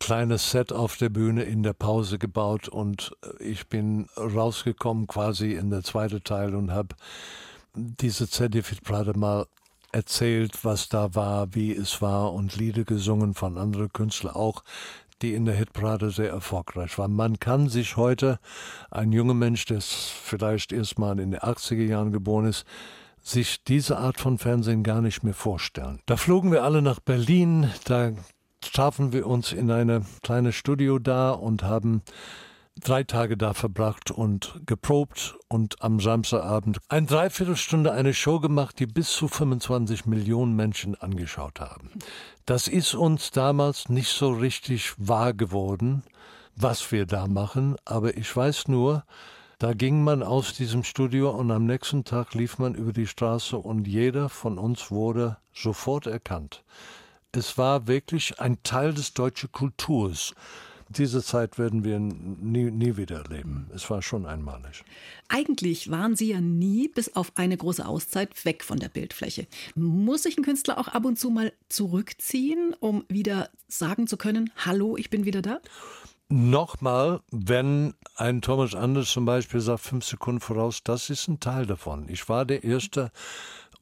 [0.00, 5.70] kleines Set auf der Bühne in der Pause gebaut und ich bin rausgekommen quasi in
[5.70, 6.96] der zweiten Teil und habe
[7.74, 9.46] diese ZDF-Hitparade mal
[9.92, 14.62] erzählt, was da war, wie es war und Lieder gesungen von anderen Künstlern auch,
[15.22, 17.14] die in der Hitparade sehr erfolgreich waren.
[17.14, 18.38] Man kann sich heute,
[18.90, 22.64] ein junger Mensch, der vielleicht erst mal in den 80er Jahren geboren ist,
[23.22, 26.00] sich diese Art von Fernsehen gar nicht mehr vorstellen.
[26.06, 28.12] Da flogen wir alle nach Berlin, da
[28.60, 32.02] trafen wir uns in eine kleine Studio da und haben
[32.80, 38.86] drei Tage da verbracht und geprobt und am Samstagabend ein Dreiviertelstunde eine Show gemacht, die
[38.86, 41.90] bis zu 25 Millionen Menschen angeschaut haben.
[42.44, 46.02] Das ist uns damals nicht so richtig wahr geworden,
[46.54, 49.04] was wir da machen, aber ich weiß nur,
[49.58, 53.56] da ging man aus diesem Studio und am nächsten Tag lief man über die Straße
[53.56, 56.62] und jeder von uns wurde sofort erkannt.
[57.32, 60.34] Es war wirklich ein Teil des deutschen Kulturs.
[60.88, 63.68] Diese Zeit werden wir nie, nie wieder erleben.
[63.74, 64.84] Es war schon einmalig.
[65.28, 69.48] Eigentlich waren Sie ja nie, bis auf eine große Auszeit, weg von der Bildfläche.
[69.74, 74.52] Muss sich ein Künstler auch ab und zu mal zurückziehen, um wieder sagen zu können,
[74.64, 75.60] hallo, ich bin wieder da?
[76.28, 81.66] Nochmal, wenn ein Thomas Anders zum Beispiel sagt, fünf Sekunden voraus, das ist ein Teil
[81.66, 82.08] davon.
[82.08, 83.10] Ich war der Erste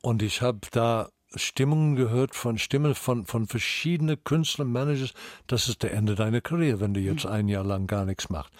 [0.02, 5.14] und ich habe da Stimmungen gehört von Stimmen von, von verschiedenen Künstlern, Managers.
[5.46, 8.52] Das ist der Ende deiner Karriere, wenn du jetzt ein Jahr lang gar nichts machst.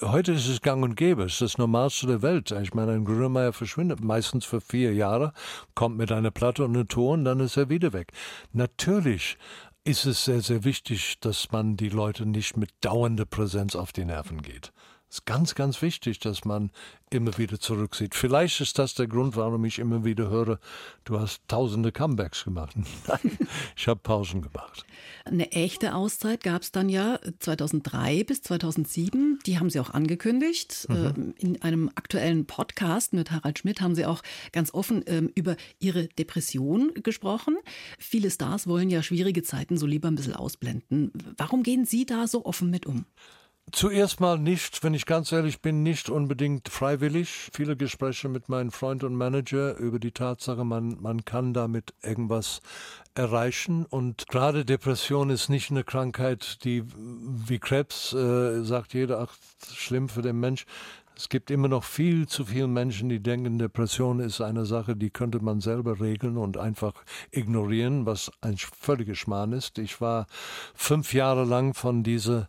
[0.00, 2.52] Heute ist es gang und gäbe, es ist das Normalste der Welt.
[2.52, 5.32] Ich meine, ein Grönemeyer verschwindet meistens für vier Jahre,
[5.74, 8.12] kommt mit einer Platte und einem Ton, dann ist er wieder weg.
[8.52, 9.38] Natürlich
[9.82, 14.04] ist es sehr, sehr wichtig, dass man die Leute nicht mit dauernder Präsenz auf die
[14.04, 14.72] Nerven geht.
[15.10, 16.70] Es ist ganz, ganz wichtig, dass man
[17.10, 18.14] immer wieder zurücksieht.
[18.14, 20.58] Vielleicht ist das der Grund, warum ich immer wieder höre,
[21.04, 22.76] du hast tausende Comebacks gemacht.
[23.06, 23.38] Nein,
[23.74, 24.84] ich habe Pausen gemacht.
[25.24, 29.38] Eine echte Auszeit gab es dann ja 2003 bis 2007.
[29.46, 30.86] Die haben Sie auch angekündigt.
[30.90, 30.96] Mhm.
[30.96, 35.56] Ähm, in einem aktuellen Podcast mit Harald Schmidt haben Sie auch ganz offen ähm, über
[35.78, 37.56] Ihre Depression gesprochen.
[37.98, 41.12] Viele Stars wollen ja schwierige Zeiten so lieber ein bisschen ausblenden.
[41.38, 43.06] Warum gehen Sie da so offen mit um?
[43.72, 47.50] Zuerst mal nicht, wenn ich ganz ehrlich bin, nicht unbedingt freiwillig.
[47.52, 52.60] Viele Gespräche mit meinem Freund und Manager über die Tatsache, man, man kann damit irgendwas
[53.14, 53.84] erreichen.
[53.84, 59.34] Und gerade Depression ist nicht eine Krankheit, die wie Krebs, äh, sagt jeder, ach,
[59.72, 60.64] schlimm für den Mensch.
[61.18, 65.10] Es gibt immer noch viel zu viele Menschen, die denken, Depression ist eine Sache, die
[65.10, 66.92] könnte man selber regeln und einfach
[67.32, 69.78] ignorieren, was ein völliger Schmarrn ist.
[69.78, 70.28] Ich war
[70.76, 72.48] fünf Jahre lang von dieser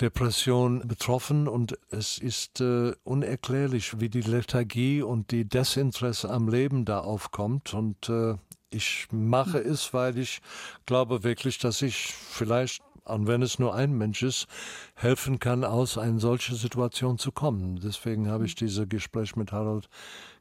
[0.00, 6.84] Depression betroffen und es ist äh, unerklärlich, wie die Lethargie und die Desinteresse am Leben
[6.84, 8.34] da aufkommt und äh,
[8.70, 10.40] ich mache es, weil ich
[10.86, 14.46] glaube wirklich, dass ich vielleicht und wenn es nur ein Mensch ist,
[14.94, 17.80] helfen kann, aus einer solchen Situation zu kommen.
[17.82, 19.88] Deswegen habe ich dieses Gespräch mit Harold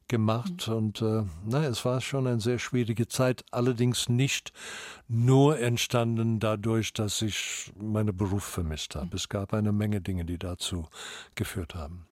[0.09, 0.73] gemacht mhm.
[0.73, 4.51] und äh, na, es war schon eine sehr schwierige Zeit, allerdings nicht
[5.07, 9.15] nur entstanden dadurch, dass ich meinen Beruf vermisst habe.
[9.15, 10.87] Es gab eine Menge Dinge, die dazu
[11.35, 12.07] geführt haben.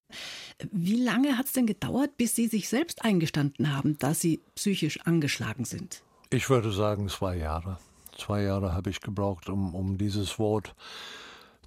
[0.72, 5.00] Wie lange hat es denn gedauert, bis Sie sich selbst eingestanden haben, dass Sie psychisch
[5.00, 6.02] angeschlagen sind?
[6.30, 7.78] Ich würde sagen zwei Jahre.
[8.18, 10.74] Zwei Jahre habe ich gebraucht, um, um dieses Wort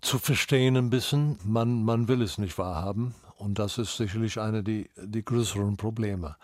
[0.02, 1.40] zu verstehen ein bisschen.
[1.44, 3.16] Man, man will es nicht wahrhaben.
[3.38, 6.36] Und das ist sicherlich eine der die größeren Probleme.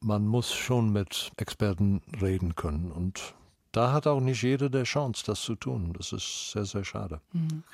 [0.00, 2.92] Man muss schon mit Experten reden können.
[2.92, 3.34] Und
[3.76, 5.92] da hat auch nicht jeder der Chance, das zu tun.
[5.96, 7.20] Das ist sehr, sehr schade.
[7.32, 7.64] Mhm.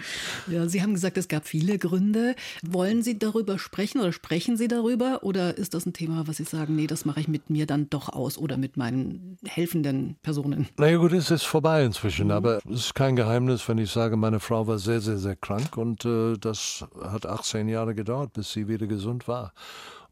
[0.47, 2.35] Ja, Sie haben gesagt, es gab viele Gründe.
[2.63, 5.21] Wollen Sie darüber sprechen oder sprechen Sie darüber?
[5.23, 7.91] Oder ist das ein Thema, was Sie sagen, nee, das mache ich mit mir dann
[7.91, 10.69] doch aus oder mit meinen helfenden Personen?
[10.79, 12.27] Naja gut, es ist vorbei inzwischen.
[12.27, 12.33] Mhm.
[12.33, 15.77] Aber es ist kein Geheimnis, wenn ich sage, meine Frau war sehr, sehr, sehr krank.
[15.77, 19.53] Und äh, das hat 18 Jahre gedauert, bis sie wieder gesund war.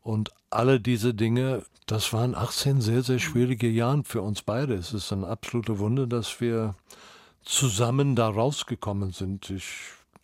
[0.08, 4.72] Und alle diese Dinge, das waren 18 sehr, sehr schwierige Jahre für uns beide.
[4.72, 6.76] Es ist ein absoluter Wunder, dass wir
[7.42, 9.50] zusammen da rausgekommen sind.
[9.50, 9.66] Ich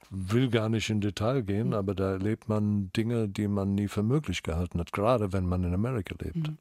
[0.09, 1.75] will gar nicht in Detail gehen, mhm.
[1.75, 5.65] aber da erlebt man Dinge, die man nie für möglich gehalten hat, gerade wenn man
[5.65, 6.49] in Amerika lebt.
[6.49, 6.57] Mhm.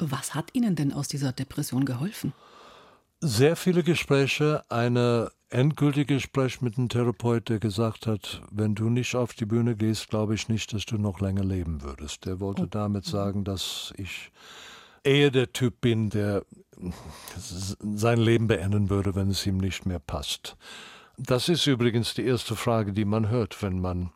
[0.00, 2.32] Was hat Ihnen denn aus dieser Depression geholfen?
[3.20, 9.14] Sehr viele Gespräche, eine endgültige Gespräch mit einem Therapeut, der gesagt hat, wenn du nicht
[9.14, 12.26] auf die Bühne gehst, glaube ich nicht, dass du noch länger leben würdest.
[12.26, 14.32] Der wollte damit sagen, dass ich
[15.04, 16.44] eher der Typ bin, der
[17.78, 20.56] sein Leben beenden würde, wenn es ihm nicht mehr passt.
[21.16, 24.10] Das ist übrigens die erste Frage, die man hört, wenn man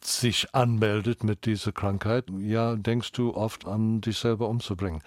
[0.00, 2.26] sich anmeldet mit dieser Krankheit.
[2.38, 5.02] Ja, denkst du oft an dich selber umzubringen?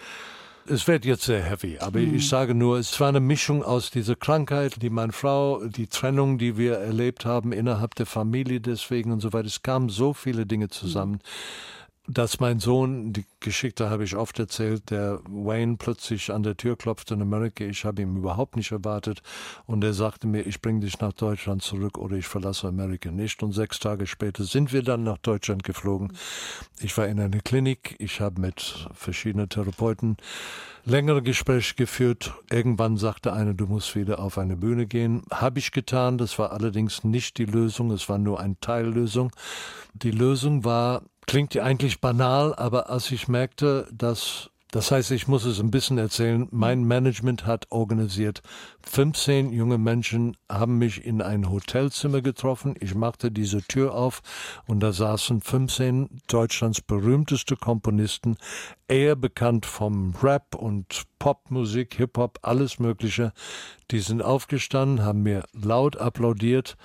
[0.66, 2.16] Es wird jetzt sehr heavy, aber mhm.
[2.16, 6.38] ich sage nur, es war eine Mischung aus dieser Krankheit, die meine Frau, die Trennung,
[6.38, 9.48] die wir erlebt haben innerhalb der Familie deswegen und so weiter.
[9.48, 11.14] Es kamen so viele Dinge zusammen.
[11.14, 11.73] Mhm
[12.08, 16.76] dass mein Sohn, die Geschichte habe ich oft erzählt, der Wayne plötzlich an der Tür
[16.76, 17.64] klopfte in Amerika.
[17.64, 19.22] Ich habe ihn überhaupt nicht erwartet
[19.66, 23.42] und er sagte mir, ich bringe dich nach Deutschland zurück oder ich verlasse Amerika nicht.
[23.42, 26.12] Und sechs Tage später sind wir dann nach Deutschland geflogen.
[26.82, 30.18] Ich war in einer Klinik, ich habe mit verschiedenen Therapeuten
[30.84, 32.34] längere Gespräche geführt.
[32.52, 35.24] Irgendwann sagte einer, du musst wieder auf eine Bühne gehen.
[35.32, 36.18] Habe ich getan.
[36.18, 37.92] Das war allerdings nicht die Lösung.
[37.92, 39.32] Es war nur eine Teillösung.
[39.94, 45.28] Die Lösung war, Klingt ja eigentlich banal, aber als ich merkte, dass das heißt, ich
[45.28, 46.48] muss es ein bisschen erzählen.
[46.52, 48.44] Mein Management hat organisiert.
[48.84, 52.76] 15 junge Menschen haben mich in ein Hotelzimmer getroffen.
[52.80, 54.22] Ich machte diese Tür auf
[54.68, 58.38] und da saßen 15 Deutschlands berühmteste Komponisten,
[58.88, 63.34] eher bekannt vom Rap und Popmusik, Hip-Hop, alles Mögliche.
[63.90, 66.78] Die sind aufgestanden, haben mir laut applaudiert.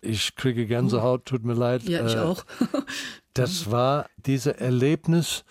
[0.00, 1.82] Ich kriege Gänsehaut, tut mir leid.
[1.84, 2.44] Ja, ich äh, auch.
[3.34, 5.44] das war dieses Erlebnis,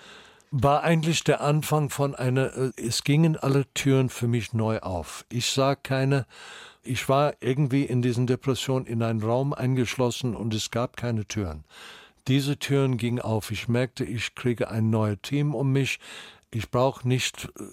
[0.52, 5.26] war eigentlich der Anfang von einer, äh, es gingen alle Türen für mich neu auf.
[5.30, 6.26] Ich sah keine,
[6.84, 11.64] ich war irgendwie in diesen Depressionen in einen Raum eingeschlossen und es gab keine Türen.
[12.28, 13.52] Diese Türen gingen auf.
[13.52, 16.00] Ich merkte, ich kriege ein neues Team um mich.
[16.50, 17.64] Ich brauche nicht, äh,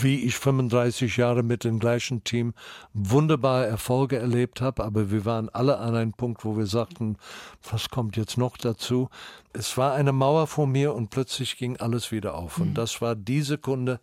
[0.00, 2.54] wie ich 35 Jahre mit dem gleichen Team
[2.94, 7.16] wunderbare Erfolge erlebt habe, aber wir waren alle an einem Punkt, wo wir sagten,
[7.68, 9.08] was kommt jetzt noch dazu?
[9.52, 12.58] Es war eine Mauer vor mir und plötzlich ging alles wieder auf.
[12.58, 12.74] Und mhm.
[12.74, 13.98] das war die Sekunde,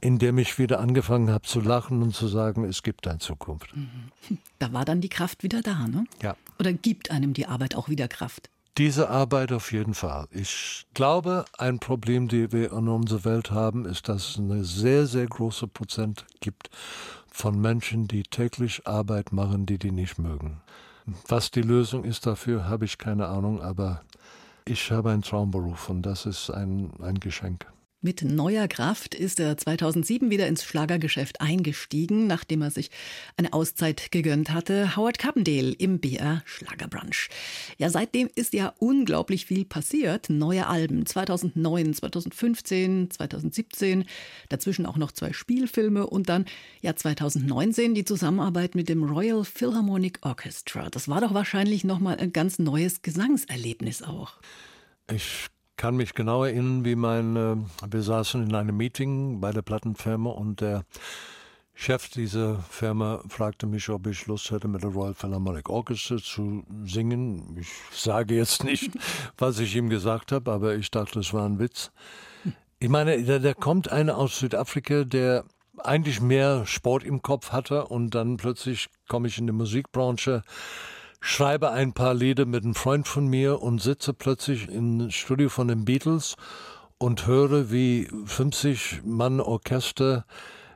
[0.00, 3.74] in der ich wieder angefangen habe zu lachen und zu sagen, es gibt eine Zukunft.
[3.74, 4.10] Mhm.
[4.58, 6.04] Da war dann die Kraft wieder da, ne?
[6.22, 6.36] Ja.
[6.60, 8.48] Oder gibt einem die Arbeit auch wieder Kraft?
[8.78, 10.28] Diese Arbeit auf jeden Fall.
[10.30, 15.06] Ich glaube, ein Problem, das wir in unserer Welt haben, ist, dass es eine sehr,
[15.06, 16.70] sehr große Prozent gibt
[17.30, 20.62] von Menschen, die täglich Arbeit machen, die die nicht mögen.
[21.28, 24.02] Was die Lösung ist dafür, habe ich keine Ahnung, aber
[24.64, 27.66] ich habe einen Traumberuf und das ist ein, ein Geschenk.
[28.04, 32.90] Mit neuer Kraft ist er 2007 wieder ins Schlagergeschäft eingestiegen, nachdem er sich
[33.36, 34.96] eine Auszeit gegönnt hatte.
[34.96, 37.28] Howard Carpendale im BR Schlagerbrunch.
[37.78, 40.30] Ja, seitdem ist ja unglaublich viel passiert.
[40.30, 44.04] Neue Alben 2009, 2015, 2017,
[44.48, 46.46] dazwischen auch noch zwei Spielfilme und dann
[46.80, 50.90] ja 2019 die Zusammenarbeit mit dem Royal Philharmonic Orchestra.
[50.90, 54.40] Das war doch wahrscheinlich noch mal ein ganz neues Gesangserlebnis auch.
[55.08, 55.46] Ich
[55.82, 57.56] kann mich genau erinnern, wie mein, äh,
[57.90, 60.84] wir saßen in einem Meeting bei der Plattenfirma und der
[61.74, 66.62] Chef dieser Firma fragte mich, ob ich Lust hätte, mit der Royal Philharmonic Orchestra zu
[66.84, 67.56] singen.
[67.58, 68.92] Ich sage jetzt nicht,
[69.36, 71.90] was ich ihm gesagt habe, aber ich dachte, es war ein Witz.
[72.78, 75.44] Ich meine, da, da kommt einer aus Südafrika, der
[75.78, 80.44] eigentlich mehr Sport im Kopf hatte und dann plötzlich komme ich in die Musikbranche
[81.24, 85.68] schreibe ein paar Lieder mit einem Freund von mir und sitze plötzlich im Studio von
[85.68, 86.36] den Beatles
[86.98, 90.26] und höre, wie 50 Mann Orchester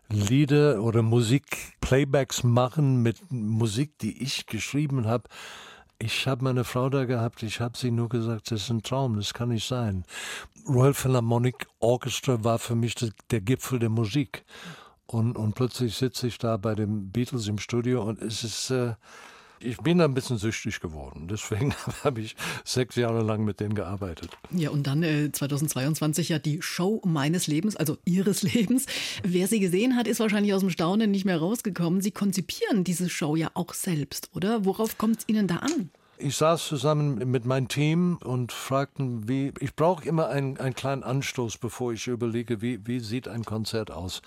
[0.08, 5.24] Lieder oder Musik Playbacks machen mit Musik, die ich geschrieben habe.
[5.98, 9.16] Ich habe meine Frau da gehabt, ich habe sie nur gesagt, das ist ein Traum,
[9.16, 10.04] das kann nicht sein.
[10.68, 12.94] Royal Philharmonic Orchestra war für mich
[13.30, 14.44] der Gipfel der Musik.
[15.06, 18.94] Und, und plötzlich sitze ich da bei den Beatles im Studio und es ist, äh,
[19.60, 21.28] Ich bin ein bisschen süchtig geworden.
[21.28, 24.30] Deswegen habe ich sechs Jahre lang mit denen gearbeitet.
[24.50, 28.86] Ja, und dann äh, 2022 ja die Show meines Lebens, also Ihres Lebens.
[29.22, 32.00] Wer sie gesehen hat, ist wahrscheinlich aus dem Staunen nicht mehr rausgekommen.
[32.00, 34.64] Sie konzipieren diese Show ja auch selbst, oder?
[34.64, 35.90] Worauf kommt es Ihnen da an?
[36.18, 41.02] Ich saß zusammen mit meinem Team und fragten, wie, ich brauche immer einen, einen kleinen
[41.02, 44.22] Anstoß, bevor ich überlege, wie, wie sieht ein Konzert aus.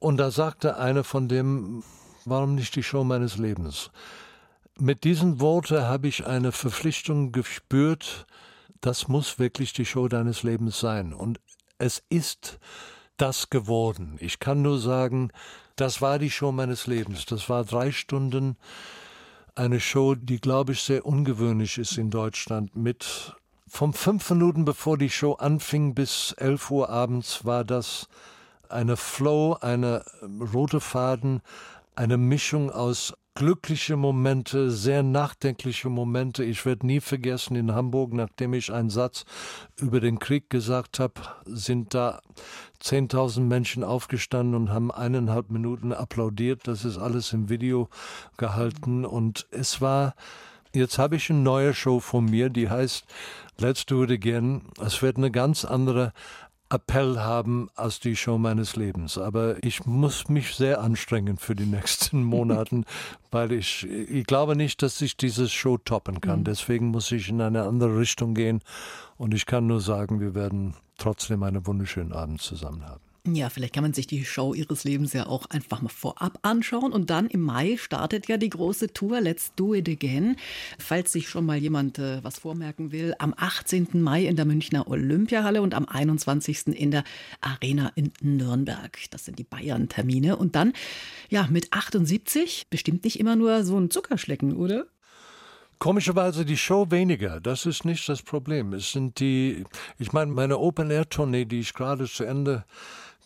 [0.00, 1.84] Und da sagte einer von dem,
[2.30, 3.90] warum nicht die Show meines Lebens?
[4.78, 8.26] Mit diesen Worten habe ich eine Verpflichtung gespürt,
[8.80, 11.12] das muss wirklich die Show deines Lebens sein.
[11.12, 11.38] Und
[11.76, 12.58] es ist
[13.18, 14.16] das geworden.
[14.20, 15.30] Ich kann nur sagen,
[15.76, 17.26] das war die Show meines Lebens.
[17.26, 18.56] Das war drei Stunden
[19.54, 22.74] eine Show, die, glaube ich, sehr ungewöhnlich ist in Deutschland.
[22.76, 23.34] Mit
[23.68, 28.08] vom fünf Minuten bevor die Show anfing bis elf Uhr abends war das
[28.68, 30.04] eine Flow, eine
[30.54, 31.42] rote Faden,
[32.00, 36.42] eine Mischung aus glückliche Momente, sehr nachdenkliche Momente.
[36.42, 39.26] Ich werde nie vergessen, in Hamburg, nachdem ich einen Satz
[39.76, 42.22] über den Krieg gesagt habe, sind da
[42.82, 46.66] 10.000 Menschen aufgestanden und haben eineinhalb Minuten applaudiert.
[46.66, 47.90] Das ist alles im Video
[48.38, 50.14] gehalten und es war,
[50.72, 53.04] jetzt habe ich eine neue Show von mir, die heißt
[53.58, 54.62] Let's Do It Again.
[54.82, 56.14] Es wird eine ganz andere
[56.70, 59.18] Appell haben als die Show meines Lebens.
[59.18, 62.84] Aber ich muss mich sehr anstrengen für die nächsten Monaten,
[63.30, 66.40] weil ich, ich glaube nicht, dass ich dieses Show toppen kann.
[66.40, 66.44] Mhm.
[66.44, 68.60] Deswegen muss ich in eine andere Richtung gehen.
[69.18, 73.09] Und ich kann nur sagen, wir werden trotzdem einen wunderschönen Abend zusammen haben.
[73.26, 76.90] Ja, vielleicht kann man sich die Show ihres Lebens ja auch einfach mal vorab anschauen.
[76.90, 80.36] Und dann im Mai startet ja die große Tour Let's Do It Again.
[80.78, 83.88] Falls sich schon mal jemand äh, was vormerken will, am 18.
[84.00, 86.68] Mai in der Münchner Olympiahalle und am 21.
[86.68, 87.04] in der
[87.42, 88.98] Arena in Nürnberg.
[89.10, 90.36] Das sind die Bayern-Termine.
[90.36, 90.72] Und dann,
[91.28, 94.86] ja, mit 78, bestimmt nicht immer nur so ein Zuckerschlecken, oder?
[95.78, 98.74] Komischerweise die Show weniger, das ist nicht das Problem.
[98.74, 99.64] Es sind die,
[99.98, 102.64] ich meine, meine Open-Air-Tournee, die ich gerade zu Ende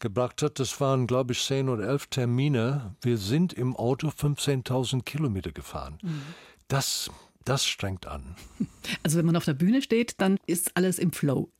[0.00, 2.94] gebracht hat, das waren, glaube ich, zehn oder elf Termine.
[3.00, 5.98] Wir sind im Auto 15.000 Kilometer gefahren.
[6.02, 6.22] Mhm.
[6.68, 7.10] Das,
[7.44, 8.36] das strengt an.
[9.02, 11.50] Also wenn man auf der Bühne steht, dann ist alles im Flow.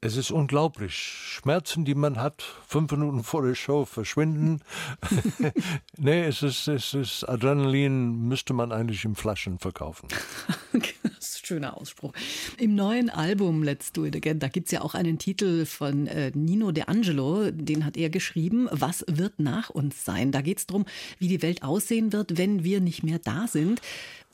[0.00, 0.94] Es ist unglaublich.
[0.94, 4.60] Schmerzen, die man hat, fünf Minuten vor der Show verschwinden.
[5.96, 10.06] nee, es ist, es ist Adrenalin, müsste man eigentlich in Flaschen verkaufen.
[10.72, 10.84] das
[11.18, 12.12] ist ein schöner Ausspruch.
[12.58, 16.06] Im neuen Album Let's Do It Again, da gibt es ja auch einen Titel von
[16.06, 20.30] äh, Nino De Angelo, den hat er geschrieben, Was wird nach uns sein?
[20.30, 20.84] Da geht es darum,
[21.18, 23.80] wie die Welt aussehen wird, wenn wir nicht mehr da sind.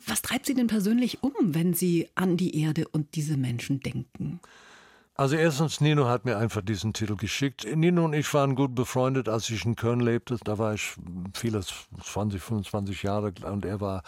[0.07, 4.41] Was treibt Sie denn persönlich um, wenn Sie an die Erde und diese Menschen denken?
[5.17, 7.65] Also erstens, Nino hat mir einfach diesen Titel geschickt.
[7.73, 10.39] Nino und ich waren gut befreundet, als ich in Köln lebte.
[10.43, 10.95] Da war ich
[11.35, 11.61] viele
[12.03, 14.03] 20, 25 Jahre und er war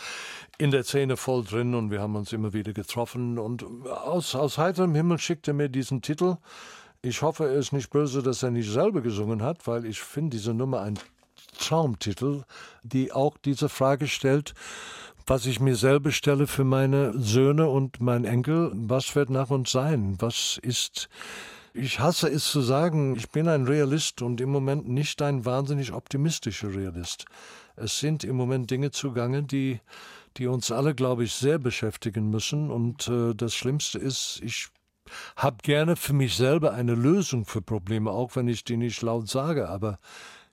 [0.59, 3.38] in der Szene voll drin und wir haben uns immer wieder getroffen.
[3.38, 6.38] Und aus, aus heiterem Himmel schickte er mir diesen Titel.
[7.03, 10.31] Ich hoffe, er ist nicht böse, dass er nicht selber gesungen hat, weil ich finde
[10.37, 10.99] diese Nummer ein
[11.61, 12.42] Traumtitel,
[12.83, 14.55] die auch diese Frage stellt
[15.27, 18.71] was ich mir selber stelle für meine Söhne und mein Enkel.
[18.75, 20.17] Was wird nach uns sein?
[20.21, 21.09] Was ist
[21.79, 25.93] ich hasse es zu sagen, ich bin ein Realist und im Moment nicht ein wahnsinnig
[25.93, 27.27] optimistischer Realist.
[27.77, 29.81] Es sind im Moment Dinge zugange, die,
[30.39, 32.71] die uns alle, glaube ich, sehr beschäftigen müssen.
[32.71, 34.69] Und äh, das Schlimmste ist, ich
[35.37, 39.29] habe gerne für mich selber eine Lösung für Probleme, auch wenn ich die nicht laut
[39.29, 39.99] sage, aber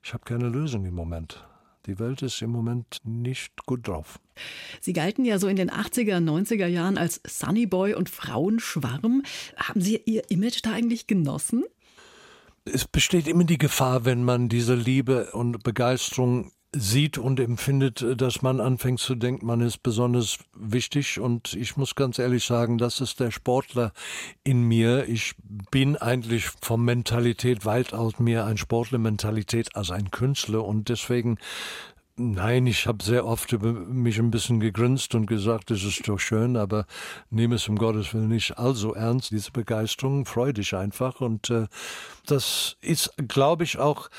[0.02, 1.42] ich habe keine Lösung im Moment.
[1.86, 4.18] Die Welt ist im Moment nicht gut drauf.
[4.80, 9.22] Sie galten ja so in den 80er, 90er Jahren als Sunnyboy und Frauenschwarm.
[9.56, 11.64] Haben Sie Ihr Image da eigentlich genossen?
[12.64, 18.42] Es besteht immer die Gefahr, wenn man diese Liebe und Begeisterung sieht und empfindet, dass
[18.42, 21.20] man anfängt zu denken, man ist besonders wichtig.
[21.20, 23.92] Und ich muss ganz ehrlich sagen, das ist der Sportler
[24.42, 25.08] in mir.
[25.08, 25.34] Ich
[25.70, 30.64] bin eigentlich vom Mentalität weit aus mehr ein Sportlermentalität als ein Künstler.
[30.64, 31.38] Und deswegen
[32.16, 36.20] Nein, ich habe sehr oft über mich ein bisschen gegrinst und gesagt, es ist doch
[36.20, 36.86] schön, aber
[37.28, 39.32] nehme es um Gottes Willen nicht allzu ernst.
[39.32, 41.66] Diese Begeisterung freut dich einfach und äh,
[42.24, 44.10] das ist, glaube ich, auch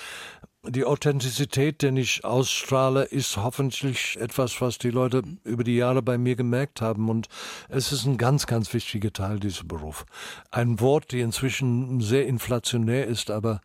[0.67, 6.17] die Authentizität, den ich ausstrahle, ist hoffentlich etwas, was die Leute über die Jahre bei
[6.17, 7.09] mir gemerkt haben.
[7.09, 7.27] Und
[7.69, 10.05] es ist ein ganz, ganz wichtiger Teil dieser Beruf.
[10.51, 13.61] Ein Wort, die inzwischen sehr inflationär ist, aber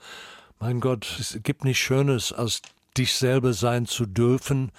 [0.58, 2.62] mein Gott, es gibt nichts Schönes, als
[2.96, 4.72] dich selber sein zu dürfen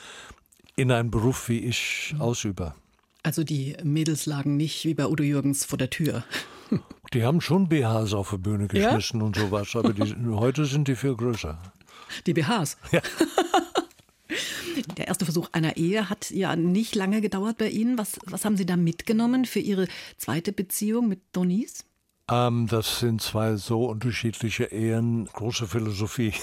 [0.75, 2.73] in einem Beruf wie ich ausübe.
[3.23, 6.23] Also die Mädels lagen nicht wie bei Udo Jürgens vor der Tür.
[7.13, 9.25] Die haben schon BHs auf die Bühne geschmissen ja?
[9.25, 11.59] und sowas, aber die, heute sind die viel größer.
[12.25, 12.77] Die BHs.
[12.91, 13.01] Ja.
[14.97, 17.97] Der erste Versuch einer Ehe hat ja nicht lange gedauert bei Ihnen.
[17.97, 19.87] Was, was haben Sie da mitgenommen für Ihre
[20.17, 21.85] zweite Beziehung mit Donis?
[22.29, 25.27] Ähm, das sind zwei so unterschiedliche Ehen.
[25.33, 26.33] Große Philosophie.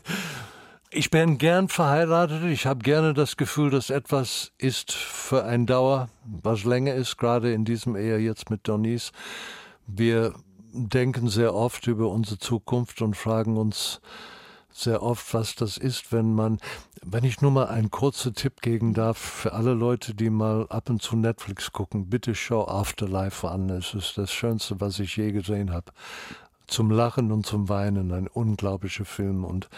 [0.90, 2.44] ich bin gern verheiratet.
[2.44, 7.52] Ich habe gerne das Gefühl, dass etwas ist für ein Dauer, was länger ist, gerade
[7.52, 9.12] in diesem Ehe jetzt mit Donis.
[9.86, 10.32] Wir
[10.72, 14.00] denken sehr oft über unsere Zukunft und fragen uns,
[14.72, 16.58] sehr oft, was das ist, wenn man,
[17.04, 20.88] wenn ich nur mal einen kurzen Tipp geben darf für alle Leute, die mal ab
[20.90, 23.70] und zu Netflix gucken, bitte schau Afterlife an.
[23.70, 25.92] Es ist das Schönste, was ich je gesehen habe.
[26.66, 29.44] Zum Lachen und zum Weinen, ein unglaublicher Film.
[29.44, 29.68] Und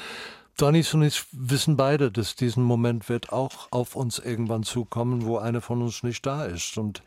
[0.57, 5.39] Donis und ich wissen beide, dass diesen Moment wird auch auf uns irgendwann zukommen, wo
[5.39, 6.79] einer von uns nicht da ist.
[6.79, 7.03] Und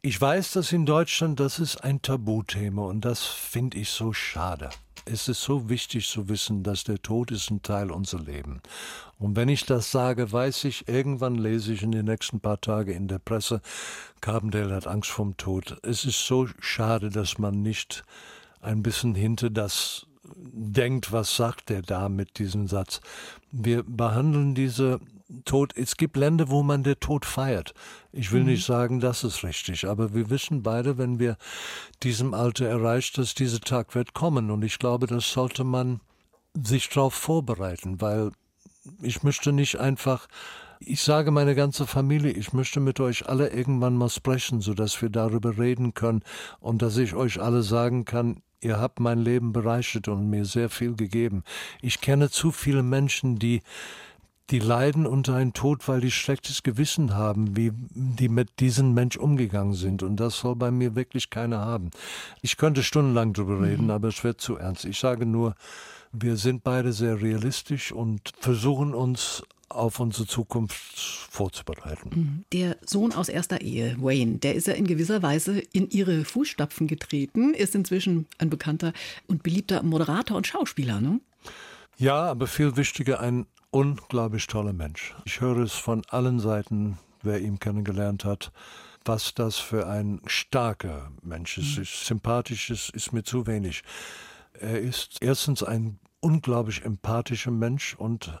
[0.00, 4.70] ich weiß, dass in Deutschland das ist ein Tabuthema und das finde ich so schade
[5.04, 8.60] es ist so wichtig zu wissen, dass der Tod ist ein Teil unser Leben.
[9.18, 12.92] Und wenn ich das sage, weiß ich, irgendwann lese ich in den nächsten paar Tagen
[12.92, 13.60] in der Presse,
[14.20, 15.78] Carbondale hat Angst vom Tod.
[15.82, 18.04] Es ist so schade, dass man nicht
[18.60, 23.00] ein bisschen hinter das denkt, was sagt er da mit diesem Satz.
[23.50, 25.00] Wir behandeln diese
[25.44, 27.74] Tod, es gibt Länder, wo man der Tod feiert.
[28.12, 28.50] Ich will mhm.
[28.50, 31.36] nicht sagen, das ist richtig, aber wir wissen beide, wenn wir
[32.02, 34.50] diesem Alter erreicht, dass dieser Tag wird kommen.
[34.50, 36.00] Und ich glaube, das sollte man
[36.54, 38.32] sich darauf vorbereiten, weil
[39.00, 40.28] ich möchte nicht einfach,
[40.80, 45.00] ich sage meine ganze Familie, ich möchte mit euch alle irgendwann mal sprechen, so dass
[45.00, 46.22] wir darüber reden können
[46.60, 50.70] und dass ich euch alle sagen kann, ihr habt mein Leben bereichert und mir sehr
[50.70, 51.42] viel gegeben.
[51.80, 53.62] Ich kenne zu viele Menschen, die
[54.50, 59.16] die leiden unter einem Tod, weil die schlechtes Gewissen haben, wie die mit diesem Mensch
[59.16, 60.02] umgegangen sind.
[60.02, 61.90] Und das soll bei mir wirklich keiner haben.
[62.42, 63.64] Ich könnte stundenlang drüber mhm.
[63.64, 64.84] reden, aber es wird zu ernst.
[64.84, 65.54] Ich sage nur,
[66.12, 70.76] wir sind beide sehr realistisch und versuchen uns auf unsere Zukunft
[71.30, 72.10] vorzubereiten.
[72.14, 72.44] Mhm.
[72.52, 76.86] Der Sohn aus erster Ehe, Wayne, der ist ja in gewisser Weise in ihre Fußstapfen
[76.86, 78.92] getreten, ist inzwischen ein bekannter
[79.26, 81.20] und beliebter Moderator und Schauspieler, ne?
[81.98, 85.14] Ja, aber viel wichtiger, ein unglaublich toller Mensch.
[85.24, 88.52] Ich höre es von allen Seiten, wer ihn kennengelernt hat,
[89.04, 91.78] was das für ein starker Mensch ist.
[91.78, 91.84] Mhm.
[91.84, 93.82] Sympathisch ist, ist mir zu wenig.
[94.60, 98.38] Er ist erstens ein unglaublich empathischer Mensch und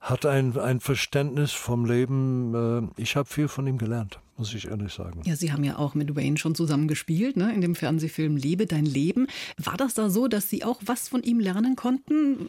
[0.00, 2.90] hat ein, ein Verständnis vom Leben.
[2.96, 5.22] Äh, ich habe viel von ihm gelernt, muss ich ehrlich sagen.
[5.24, 8.66] Ja, Sie haben ja auch mit Wayne schon zusammen gespielt, ne, in dem Fernsehfilm Lebe
[8.66, 9.26] dein Leben.
[9.58, 12.48] War das da so, dass Sie auch was von ihm lernen konnten?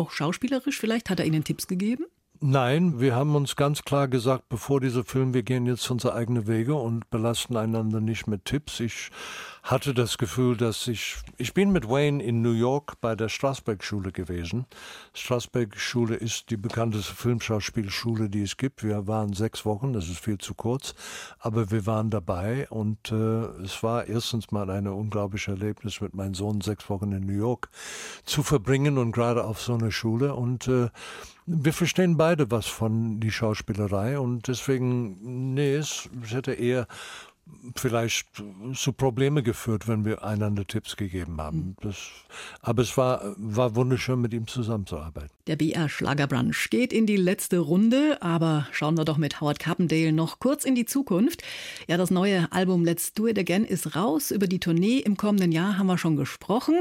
[0.00, 1.10] Auch schauspielerisch vielleicht?
[1.10, 2.06] Hat er Ihnen Tipps gegeben?
[2.42, 6.46] Nein, wir haben uns ganz klar gesagt, bevor dieser Film, wir gehen jetzt unsere eigenen
[6.46, 8.80] Wege und belasten einander nicht mit Tipps.
[8.80, 9.10] Ich
[9.62, 14.10] hatte das Gefühl, dass ich, ich bin mit Wayne in New York bei der Strasberg-Schule
[14.10, 14.64] gewesen.
[15.12, 18.82] Strasberg-Schule ist die bekannteste Filmschauspielschule, die es gibt.
[18.82, 20.94] Wir waren sechs Wochen, das ist viel zu kurz,
[21.40, 26.34] aber wir waren dabei und äh, es war erstens mal ein unglaubliches Erlebnis, mit meinem
[26.34, 27.68] Sohn sechs Wochen in New York
[28.24, 30.88] zu verbringen und gerade auf so einer Schule und äh,
[31.52, 36.86] wir verstehen beide was von die Schauspielerei und deswegen, nee, es, es hätte eher
[37.76, 38.26] vielleicht
[38.74, 41.58] zu Probleme geführt, wenn wir einander Tipps gegeben haben.
[41.58, 41.76] Hm.
[41.80, 41.96] Das,
[42.60, 45.30] aber es war, war wunderschön, mit ihm zusammenzuarbeiten.
[45.46, 50.12] Der BR Schlagerbrunch geht in die letzte Runde, aber schauen wir doch mit Howard Carpendale
[50.12, 51.42] noch kurz in die Zukunft.
[51.88, 54.30] Ja, das neue Album Let's Do It Again ist raus.
[54.30, 56.80] Über die Tournee im kommenden Jahr haben wir schon gesprochen.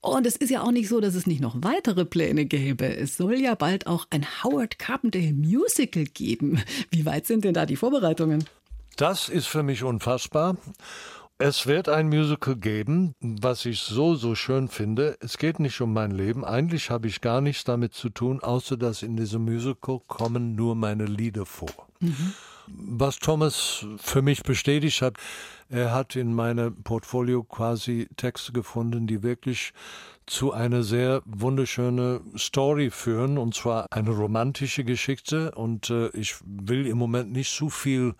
[0.00, 2.86] Und es ist ja auch nicht so, dass es nicht noch weitere Pläne gäbe.
[2.96, 6.62] Es soll ja bald auch ein Howard Carpendale Musical geben.
[6.90, 8.44] Wie weit sind denn da die Vorbereitungen?
[8.96, 10.56] Das ist für mich unfassbar.
[11.36, 15.18] Es wird ein Musical geben, was ich so, so schön finde.
[15.20, 16.46] Es geht nicht um mein Leben.
[16.46, 20.74] Eigentlich habe ich gar nichts damit zu tun, außer dass in diesem Musical kommen nur
[20.74, 21.88] meine Lieder vor.
[22.00, 22.32] Mhm.
[22.68, 25.18] Was Thomas für mich bestätigt hat,
[25.68, 29.72] er hat in meinem Portfolio quasi Texte gefunden, die wirklich
[30.26, 35.52] zu einer sehr wunderschönen Story führen, und zwar eine romantische Geschichte.
[35.52, 38.14] Und äh, ich will im Moment nicht zu viel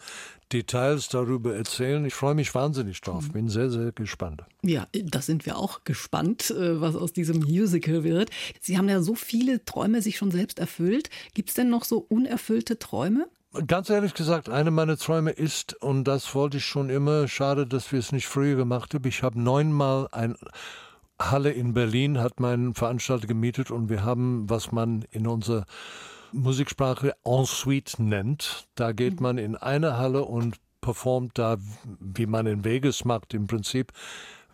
[0.53, 2.05] Details darüber erzählen.
[2.05, 3.28] Ich freue mich wahnsinnig drauf.
[3.28, 3.32] Mhm.
[3.32, 4.44] Bin sehr, sehr gespannt.
[4.62, 8.30] Ja, das sind wir auch gespannt, äh, was aus diesem Musical wird.
[8.61, 11.11] Sie haben ja so viele Träume sich schon selbst erfüllt.
[11.34, 13.26] Gibt es denn noch so unerfüllte Träume?
[13.66, 17.90] Ganz ehrlich gesagt, eine meiner Träume ist, und das wollte ich schon immer, schade, dass
[17.90, 20.36] wir es nicht früher gemacht haben, ich habe neunmal ein
[21.18, 25.64] Halle in Berlin, hat mein Veranstalter gemietet und wir haben, was man in unserer
[26.37, 28.68] Musiksprache Ensuite nennt.
[28.74, 29.22] Da geht mhm.
[29.22, 31.57] man in eine Halle und performt da,
[31.99, 33.93] wie man in Vegas macht, im Prinzip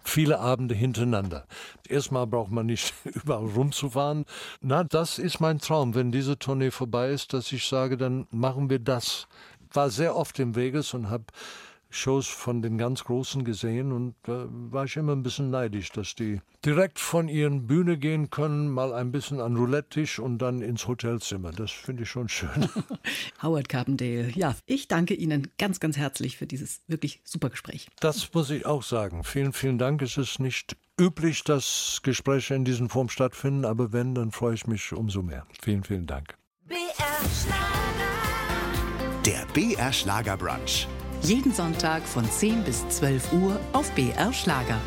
[0.04, 1.46] viele Abende hintereinander.
[1.88, 4.24] Erstmal braucht man nicht überall rumzufahren.
[4.60, 8.70] Na, das ist mein Traum, wenn diese Tournee vorbei ist, dass ich sage, dann machen
[8.70, 9.26] wir das.
[9.72, 11.24] War sehr oft im Vegas und habe
[11.94, 16.14] Shows von den ganz Großen gesehen und da war ich immer ein bisschen neidisch, dass
[16.14, 20.86] die direkt von ihren Bühne gehen können, mal ein bisschen an Roulette-Tisch und dann ins
[20.86, 21.52] Hotelzimmer.
[21.52, 22.68] Das finde ich schon schön.
[23.42, 27.88] Howard Carpendale, ja, ich danke Ihnen ganz, ganz herzlich für dieses wirklich super Gespräch.
[28.00, 29.24] Das muss ich auch sagen.
[29.24, 30.02] Vielen, vielen Dank.
[30.02, 34.66] Es ist nicht üblich, dass Gespräche in diesem Form stattfinden, aber wenn, dann freue ich
[34.66, 35.46] mich umso mehr.
[35.60, 36.36] Vielen, vielen Dank.
[36.66, 36.78] BR
[37.42, 37.82] Schlager.
[39.26, 40.88] Der BR Schlager Brunch.
[41.24, 44.80] Jeden Sonntag von 10 bis 12 Uhr auf BR Schlager.